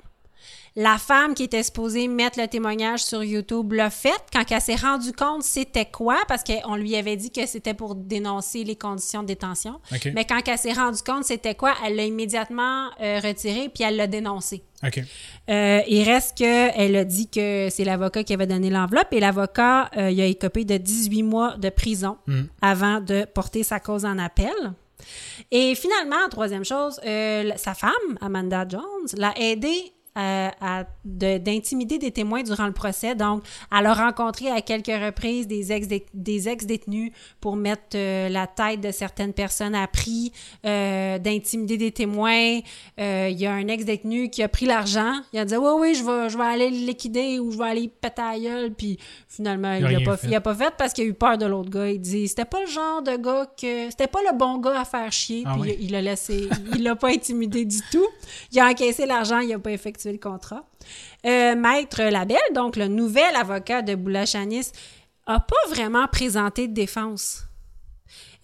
[0.75, 4.75] La femme qui était supposée mettre le témoignage sur YouTube l'a fait quand elle s'est
[4.75, 9.21] rendue compte c'était quoi, parce qu'on lui avait dit que c'était pour dénoncer les conditions
[9.23, 9.79] de détention.
[10.13, 13.95] Mais quand elle s'est rendue compte c'était quoi, elle l'a immédiatement euh, retiré puis elle
[13.97, 14.63] l'a dénoncé.
[15.49, 19.89] Euh, il reste qu'elle a dit que c'est l'avocat qui avait donné l'enveloppe et l'avocat,
[19.97, 22.41] euh, il a écopé de 18 mois de prison Mm.
[22.61, 24.53] avant de porter sa cause en appel.
[25.51, 27.91] Et finalement, troisième chose, euh, sa femme,
[28.21, 28.81] Amanda Jones,
[29.17, 29.73] l'a aidé
[30.17, 33.15] euh, à de- d'intimider des témoins durant le procès.
[33.15, 33.43] Donc,
[33.77, 38.81] elle a rencontré à quelques reprises des ex des ex-détenus pour mettre euh, la tête
[38.81, 40.31] de certaines personnes à prix,
[40.65, 42.59] euh, d'intimider des témoins.
[42.99, 45.13] Euh, Il y a un ex-détenu qui a pris l'argent.
[45.33, 47.65] Il a dit Oui, oui, je vais, je vais aller le liquider ou je vais
[47.69, 48.73] aller péter la gueule.
[48.73, 48.97] Puis
[49.27, 50.27] finalement, il Il a l'a rien pas, fait.
[50.27, 51.89] il a pas fait parce qu'il a eu peur de l'autre gars.
[51.89, 53.89] Il dit C'était pas le genre de gars que.
[53.89, 55.43] C'était pas le bon gars à faire chier.
[55.45, 55.77] Ah puis oui?
[55.81, 56.49] il l'a laissé.
[56.75, 58.07] il l'a pas intimidé du tout.
[58.51, 60.63] Il a encaissé l'argent, il a pas effectué le contrat.
[61.25, 64.71] Euh, Maître Labelle, donc le nouvel avocat de Boulachanis,
[65.25, 67.43] a pas vraiment présenté de défense.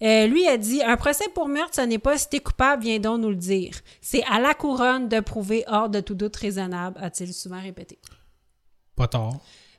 [0.02, 2.98] Euh, lui a dit Un procès pour meurtre, ce n'est pas si t'es coupable, viens
[2.98, 3.72] donc nous le dire.
[4.02, 7.98] C'est à la couronne de prouver hors de tout doute raisonnable, a-t-il souvent répété.
[8.94, 9.32] Pas tard.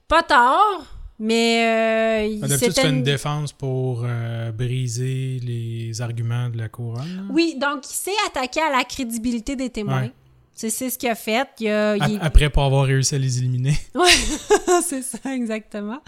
[0.07, 0.85] Pas tard,
[1.19, 7.27] mais euh, D'habitude, fais une une- défense pour euh, briser les arguments de la couronne.
[7.31, 10.01] Oui, donc il s'est attaqué à la crédibilité des témoins.
[10.03, 10.11] Ouais.
[10.59, 11.47] C'est c'est ce qu'il a fait.
[11.59, 13.75] Il a, il Ap- est- Après pas avoir réussi à les éliminer.
[13.95, 14.09] Ouais,
[14.83, 15.99] c'est ça, exactement.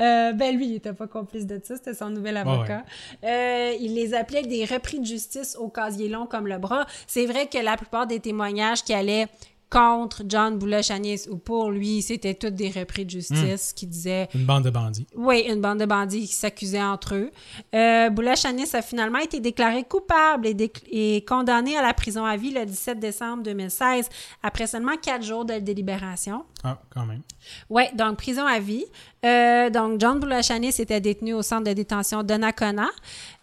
[0.00, 2.84] Euh, ben lui, il était pas complice de ça, c'était son nouvel avocat.
[3.22, 6.86] Euh, il les appelait des repris de justice au casier long comme le bras.
[7.06, 9.28] C'est vrai que la plupart des témoignages qui allaient
[9.70, 14.44] contre John Boulachanis ou pour lui, c'était tous des repris de justice qui disaient Une
[14.44, 15.06] bande de bandits.
[15.16, 17.30] oui, une bande de bandits qui s'accusaient entre eux.
[17.74, 22.36] Euh, Boulachanis a finalement été déclaré coupable et, déc- et condamné à la prison à
[22.36, 24.08] vie le 17 décembre 2016,
[24.42, 26.44] après seulement quatre jours de délibération.
[26.62, 27.22] Ah, quand même.
[27.68, 28.84] Oui, donc prison à vie.
[29.26, 32.88] Euh, donc, John Boulachanis était détenu au centre de détention de Nakona.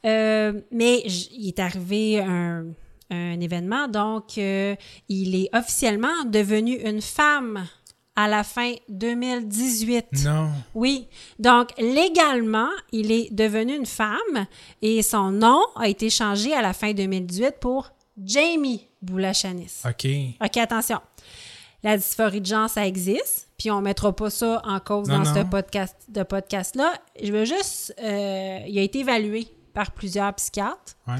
[0.06, 2.66] Euh, mais il est arrivé un,
[3.12, 4.76] un événement, donc euh,
[5.09, 7.68] il est officiellement devenu une femme
[8.16, 10.05] à la fin 2018.
[10.26, 10.49] Non.
[10.76, 11.07] Oui.
[11.39, 14.45] Donc, légalement, il est devenu une femme
[14.82, 17.91] et son nom a été changé à la fin 2018 pour
[18.24, 19.82] Jamie Boulachanis.
[19.86, 20.07] OK.
[20.43, 20.99] OK, attention.
[21.84, 25.26] La dysphorie de genre, ça existe, puis on mettra pas ça en cause Non, dans
[25.34, 25.45] ce non.
[25.45, 26.93] podcast de podcast-là.
[27.24, 27.95] Je veux juste...
[28.03, 30.95] euh, il a été évalué par plusieurs psychiatres.
[31.07, 31.16] Ouais.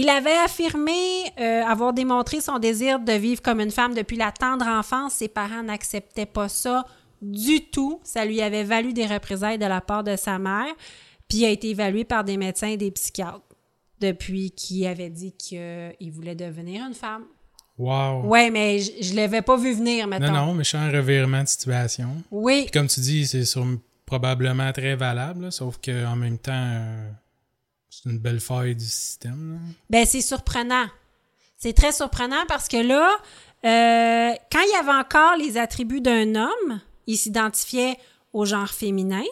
[0.00, 0.92] Il avait affirmé
[1.40, 5.14] euh, avoir démontré son désir de vivre comme une femme depuis la tendre enfance.
[5.14, 6.86] Ses parents n'acceptaient pas ça
[7.20, 7.98] du tout.
[8.04, 10.72] Ça lui avait valu des représailles de la part de sa mère.
[11.26, 13.42] Puis il a été évalué par des médecins et des psychiatres
[14.00, 17.24] depuis qu'il avait dit qu'il voulait devenir une femme.
[17.76, 18.24] Wow.
[18.24, 20.30] Ouais, mais je, je l'avais pas vu venir, maintenant.
[20.30, 22.22] Non, non, méchant revirement de situation.
[22.30, 23.42] Oui, Puis comme tu dis, c'est
[24.06, 27.10] probablement très valable, là, sauf qu'en même temps, euh,
[28.02, 29.54] c'est une belle faille du système.
[29.54, 29.58] là.
[29.90, 30.86] Ben, c'est surprenant.
[31.56, 33.10] C'est très surprenant parce que là,
[33.64, 37.96] euh, quand il y avait encore les attributs d'un homme, il s'identifiait
[38.32, 39.22] au genre féminin.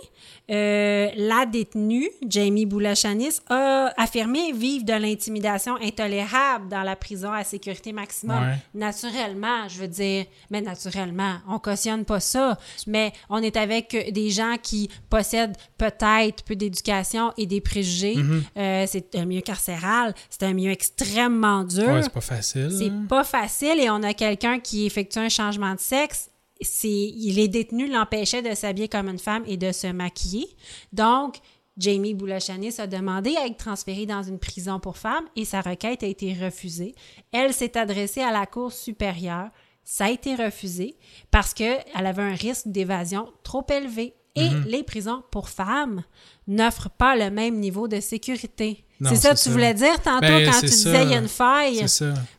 [0.50, 7.44] Euh, la détenue, Jamie Boulachanis, a affirmé vivre de l'intimidation intolérable dans la prison à
[7.44, 8.42] sécurité maximum.
[8.42, 8.56] Ouais.
[8.74, 14.30] Naturellement, je veux dire, mais naturellement, on cautionne pas ça, mais on est avec des
[14.30, 18.16] gens qui possèdent peut-être peu d'éducation et des préjugés.
[18.16, 18.42] Mm-hmm.
[18.56, 21.88] Euh, c'est un milieu carcéral, c'est un milieu extrêmement dur.
[21.88, 22.70] Ouais, c'est pas facile.
[22.76, 22.94] C'est là.
[23.08, 26.30] pas facile et on a quelqu'un qui effectue un changement de sexe.
[26.60, 30.46] C'est, il est détenu l'empêchait de s'habiller comme une femme et de se maquiller.
[30.92, 31.36] Donc,
[31.78, 36.02] Jamie Boulachanis a demandé à être transférée dans une prison pour femmes et sa requête
[36.02, 36.94] a été refusée.
[37.32, 39.50] Elle s'est adressée à la Cour supérieure.
[39.84, 40.96] Ça a été refusé
[41.30, 44.14] parce qu'elle avait un risque d'évasion trop élevé.
[44.38, 44.64] Et Mhm.
[44.66, 46.02] les prisons pour femmes
[46.46, 48.84] n'offrent pas le même niveau de sécurité.
[49.02, 51.28] C'est ça que tu voulais dire tantôt Ben, quand tu disais il y a une
[51.28, 51.86] faille?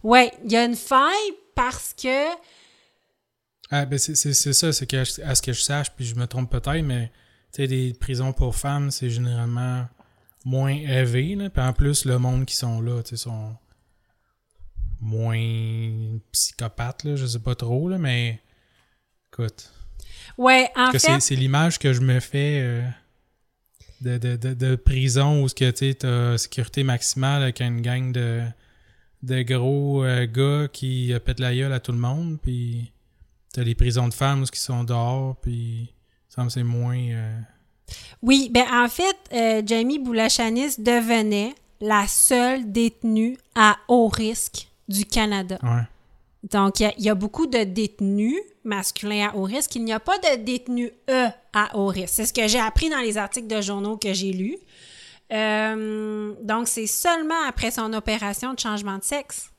[0.04, 2.26] Oui, il y a une faille parce que.
[3.70, 6.50] Ah, ben c'est ça, c'est que à ce que je sache, puis je me trompe
[6.50, 7.12] peut-être, mais
[7.54, 9.88] tu sais, des prisons pour femmes, c'est généralement
[10.46, 11.36] moins élevé.
[11.36, 11.50] Là.
[11.50, 13.56] Puis en plus, le monde qui sont là, tu sais, sont
[15.00, 18.40] moins psychopathes, là, je sais pas trop, là, mais
[19.32, 19.72] écoute.
[20.38, 21.20] Ouais, en que fait.
[21.20, 22.82] c'est l'image que je me fais euh,
[24.02, 28.44] de, de, de, de prison où tu as sécurité maximale avec une gang de,
[29.24, 32.92] de gros euh, gars qui euh, pètent la gueule à tout le monde, puis
[33.58, 35.92] t'as les prisons de femmes qui sont dehors, puis
[36.30, 36.98] ça me semble que c'est moins.
[37.00, 37.40] euh,
[38.22, 45.06] Oui, ben en fait, euh, Jamie Boulachanis devenait la seule détenue à haut risque du
[45.06, 45.58] Canada.
[45.64, 45.88] ouais.
[46.52, 49.76] Donc, il y a- il y, a beaucoup de détenus masculins à haut risque.
[49.76, 52.14] Il n'y a pas de détenus E à haut risque.
[52.14, 54.58] C'est ce que j'ai appris dans les articles de journaux que j'ai lus.
[55.34, 59.50] Euh, donc, c'est seulement après son opération de changement de sexe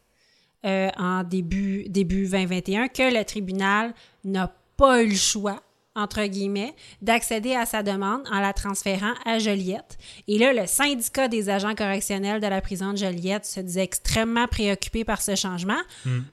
[0.65, 3.95] euh, en début, début 2021 que le tribunal
[4.25, 5.61] n'a pas eu le choix
[5.99, 9.99] entre guillemets, d'accéder à sa demande en la transférant à Joliette.
[10.29, 14.47] Et là, le syndicat des agents correctionnels de la prison de Joliette se disait extrêmement
[14.47, 15.81] préoccupé par ce changement.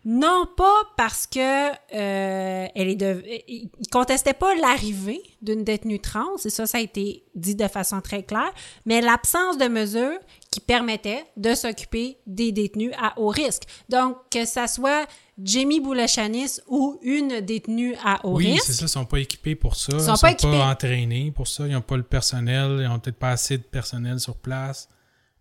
[0.05, 3.23] Non pas parce que euh, elle est de...
[3.47, 8.01] Il contestait pas l'arrivée d'une détenue trans, et ça, ça a été dit de façon
[8.01, 8.51] très claire,
[8.85, 10.19] mais l'absence de mesures
[10.55, 13.63] qui permettaient de s'occuper des détenus à haut risque.
[13.89, 15.05] Donc, que ça soit
[15.43, 19.55] Jamie Boulachanis ou une détenue à haut Oui, risque, c'est ça, ils sont pas équipés
[19.55, 19.91] pour ça.
[19.93, 20.61] Ils sont sont, pas pas, équipés.
[20.61, 21.67] entraînés pour ça.
[21.67, 22.79] Ils n'ont pas le personnel.
[22.81, 24.87] Ils ont peut-être pas assez de personnel sur place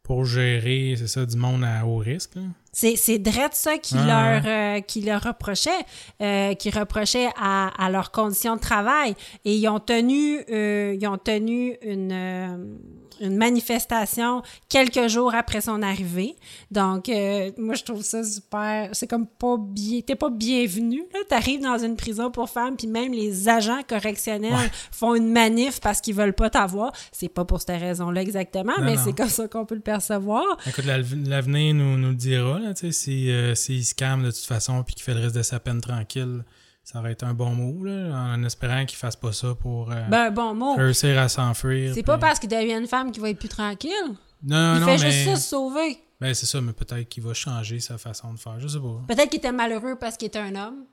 [0.03, 2.35] pour gérer, c'est ça, du monde à haut risque.
[2.35, 2.43] là.
[2.73, 5.71] C'est, c'est drette ça qui, leur, euh, qui leur reprochait,
[6.21, 9.15] euh, qui reprochait à, à leurs conditions de travail.
[9.47, 12.57] Et ils ont tenu, euh, ils ont tenu une, euh,
[13.21, 16.37] une manifestation quelques jours après son arrivée.
[16.71, 18.91] Donc, euh, moi, je trouve ça super.
[18.93, 20.01] C'est comme pas bien.
[20.01, 21.21] T'es pas bienvenu, là.
[21.29, 24.71] T'arrives dans une prison pour femmes, puis même les agents correctionnels Ouais.
[24.93, 26.93] font une manif parce qu'ils veulent pas t'avoir.
[27.13, 30.45] C'est pas pour cette raison-là exactement, Non, mais c'est comme ça qu'on peut le percevoir.
[30.67, 34.23] Écoute, la- l'avenir nous, nous le dira, là, tu sais, si, euh, s'il se calme
[34.25, 36.45] de toute façon puis qu'il fait le reste de sa peine tranquille,
[36.85, 40.03] ça aurait été un bon mot, là, en espérant qu'il fasse pas ça pour euh,
[40.11, 40.75] Ben, bon mot.
[40.77, 41.89] réussir à s'enfuir.
[41.95, 43.91] C'est puis- pas parce qu'il devient une femme qu'il va être plus tranquille.
[44.43, 45.11] Non, il non, fait mais...
[45.11, 45.99] juste ça se sauver.
[46.21, 49.03] Ben, c'est ça, mais peut-être qu'il va changer sa façon de faire, je sais pas.
[49.09, 50.85] Peut-être qu'il était malheureux parce qu'il était un homme.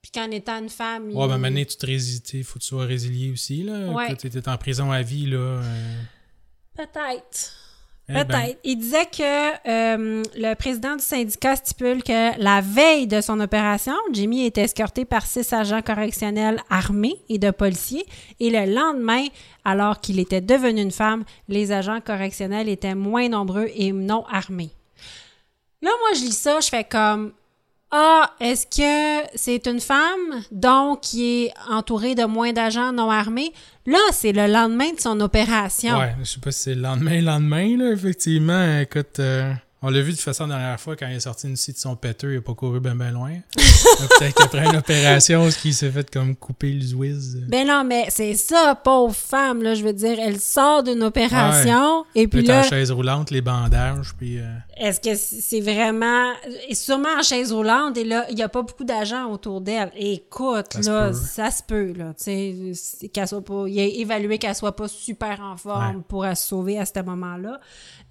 [0.00, 1.16] Puis qu'en étant une femme, il...
[1.16, 3.88] Ouais, ben, maintenant, tu te résilies, faut que tu sois résilié aussi, là.
[3.90, 4.14] Ouais.
[4.16, 5.36] Tu étais en prison à vie, là.
[5.38, 6.02] euh,
[6.76, 7.52] Peut-être.
[8.08, 8.58] Eh ben, Peut-être.
[8.64, 9.22] Il disait que
[9.68, 15.04] euh, le président du syndicat stipule que la veille de son opération, Jimmy était escorté
[15.04, 18.06] par six agents correctionnels armés et de policiers.
[18.40, 19.26] Et le lendemain,
[19.64, 24.70] alors qu'il était devenu une femme, les agents correctionnels étaient moins nombreux et non armés.
[25.82, 27.32] Là, moi, je lis ça, je fais comme
[27.90, 33.52] Ah, est-ce que c'est une femme, donc qui est entourée de moins d'agents non armés?
[33.86, 35.98] Là, c'est le lendemain de son opération.
[35.98, 38.78] Ouais, je sais pas si c'est le lendemain, lendemain, là, effectivement.
[38.80, 41.46] Écoute, euh, on l'a vu de toute façon la dernière fois quand il est sorti
[41.48, 43.30] une scie de son péteux, il a pas couru ben ben loin.
[43.56, 47.36] Peut-être qu'après une opération, ce qui s'est fait comme couper le zouiz.
[47.48, 52.04] Ben non, mais c'est ça, pauvre femme, là, je veux dire, elle sort d'une opération,
[52.14, 54.38] et puis là, en chaise roulante, les bandages, puis...
[54.38, 54.44] euh,
[54.76, 56.32] est-ce que c'est vraiment...
[56.68, 59.90] Et sûrement en chaise roulante, et là, il n'y a pas beaucoup d'agents autour d'elle.
[59.96, 61.14] Écoute, Ça se là, peut.
[61.14, 63.64] ça se peut, là, tu sais, qu'elle soit pas...
[63.68, 66.02] Il a évalué qu'elle soit pas super en forme Ouais.
[66.08, 67.60] pour se sauver à ce moment-là.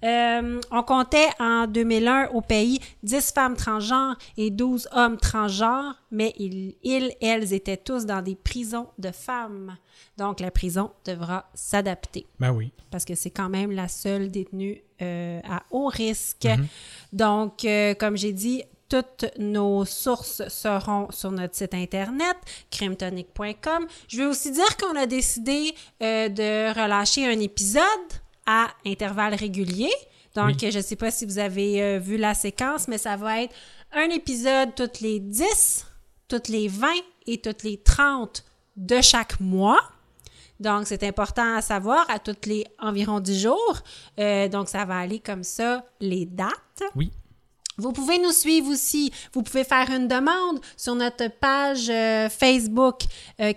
[0.04, 6.32] Euh, on comptait en 2001 au pays 10 femmes transgenres et 12 hommes transgenres, mais
[6.38, 9.76] ils, ils, elles étaient tous dans des prisons de femmes.
[10.16, 12.72] Donc, la prison devra s'adapter Ben oui.
[12.90, 16.44] parce que c'est quand même la seule détenue euh, à haut risque.
[16.44, 16.66] Mhm.
[17.12, 22.36] Donc, euh, comme j'ai dit, toutes nos sources seront sur notre site internet,
[22.70, 23.86] crimetonic.com.
[24.08, 27.82] Je vais aussi dire qu'on a décidé euh, de relâcher un épisode
[28.50, 29.92] à intervalles réguliers.
[30.34, 30.70] Donc, Oui.
[30.70, 33.54] je ne sais pas si vous avez euh, vu la séquence, mais ça va être
[33.92, 35.86] un épisode toutes les 10,
[36.28, 36.88] toutes les 20
[37.26, 38.44] et toutes les 30
[38.76, 39.80] de chaque mois.
[40.60, 43.78] Donc, c'est important à savoir à toutes les environ 10 jours.
[44.18, 46.82] Euh, donc, ça va aller comme ça, les dates.
[46.96, 47.10] Oui.
[47.78, 49.12] Vous pouvez nous suivre aussi.
[49.32, 53.02] Vous pouvez faire une demande sur notre page euh, Facebook
[53.40, 53.52] euh,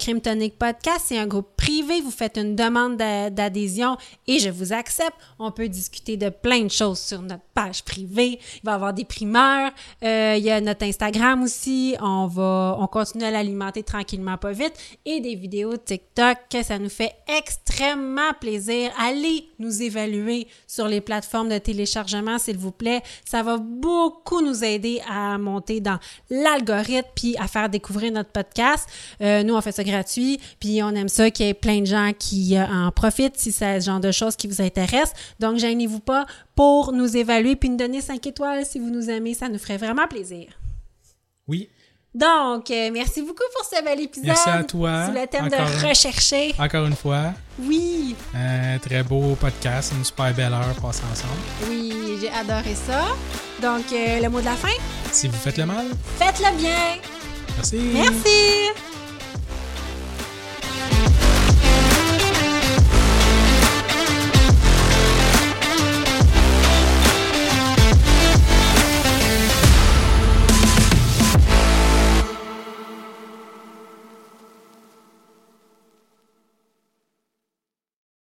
[0.60, 1.06] Podcast.
[1.08, 2.02] C'est un groupe privé.
[2.02, 3.98] Vous faites une demande d'a- d'adhésion
[4.28, 5.16] et je vous accepte.
[5.40, 8.40] On peut discuter de plein de choses sur notre page privée.
[8.58, 9.72] Il va y avoir des primeurs.
[10.04, 11.96] Euh, il y a notre Instagram aussi.
[12.00, 14.74] On va, on continue à l'alimenter tranquillement, pas vite.
[15.06, 16.38] Et des vidéos TikTok.
[16.64, 18.92] Ça nous fait extrêmement plaisir.
[19.00, 23.02] Allez nous évaluer sur les plateformes de téléchargement, s'il vous plaît.
[23.26, 24.11] Ça va beaucoup
[24.42, 26.00] nous aider à monter dans
[26.30, 28.88] l'algorithme puis à faire découvrir notre podcast.
[29.22, 31.86] Euh, nous, on fait ça gratuit, puis on aime ça qu'il y ait plein de
[31.86, 35.14] gens qui euh, en profitent si c'est ce genre de choses qui vous intéresse.
[35.40, 39.34] Donc, gênez-vous pas pour nous évaluer puis nous donner 5 étoiles si vous nous aimez.
[39.34, 40.48] Ça nous ferait vraiment plaisir.
[41.48, 41.70] Oui.
[42.14, 44.26] Donc, euh, merci beaucoup pour ce bel épisode.
[44.28, 45.06] Merci à toi.
[45.14, 46.54] C'est le thème Encore de un- rechercher.
[46.60, 51.70] Encore une fois, Oui, un très beau podcast, une super belle heure passée ensemble.
[51.70, 53.16] oui, j'ai adoré ça.
[53.62, 54.70] Donc, euh, le mot de la fin?
[55.12, 55.86] Si vous faites le mal,
[56.18, 56.98] faites-le bien.
[57.58, 57.78] Merci.
[57.94, 58.72] Merci.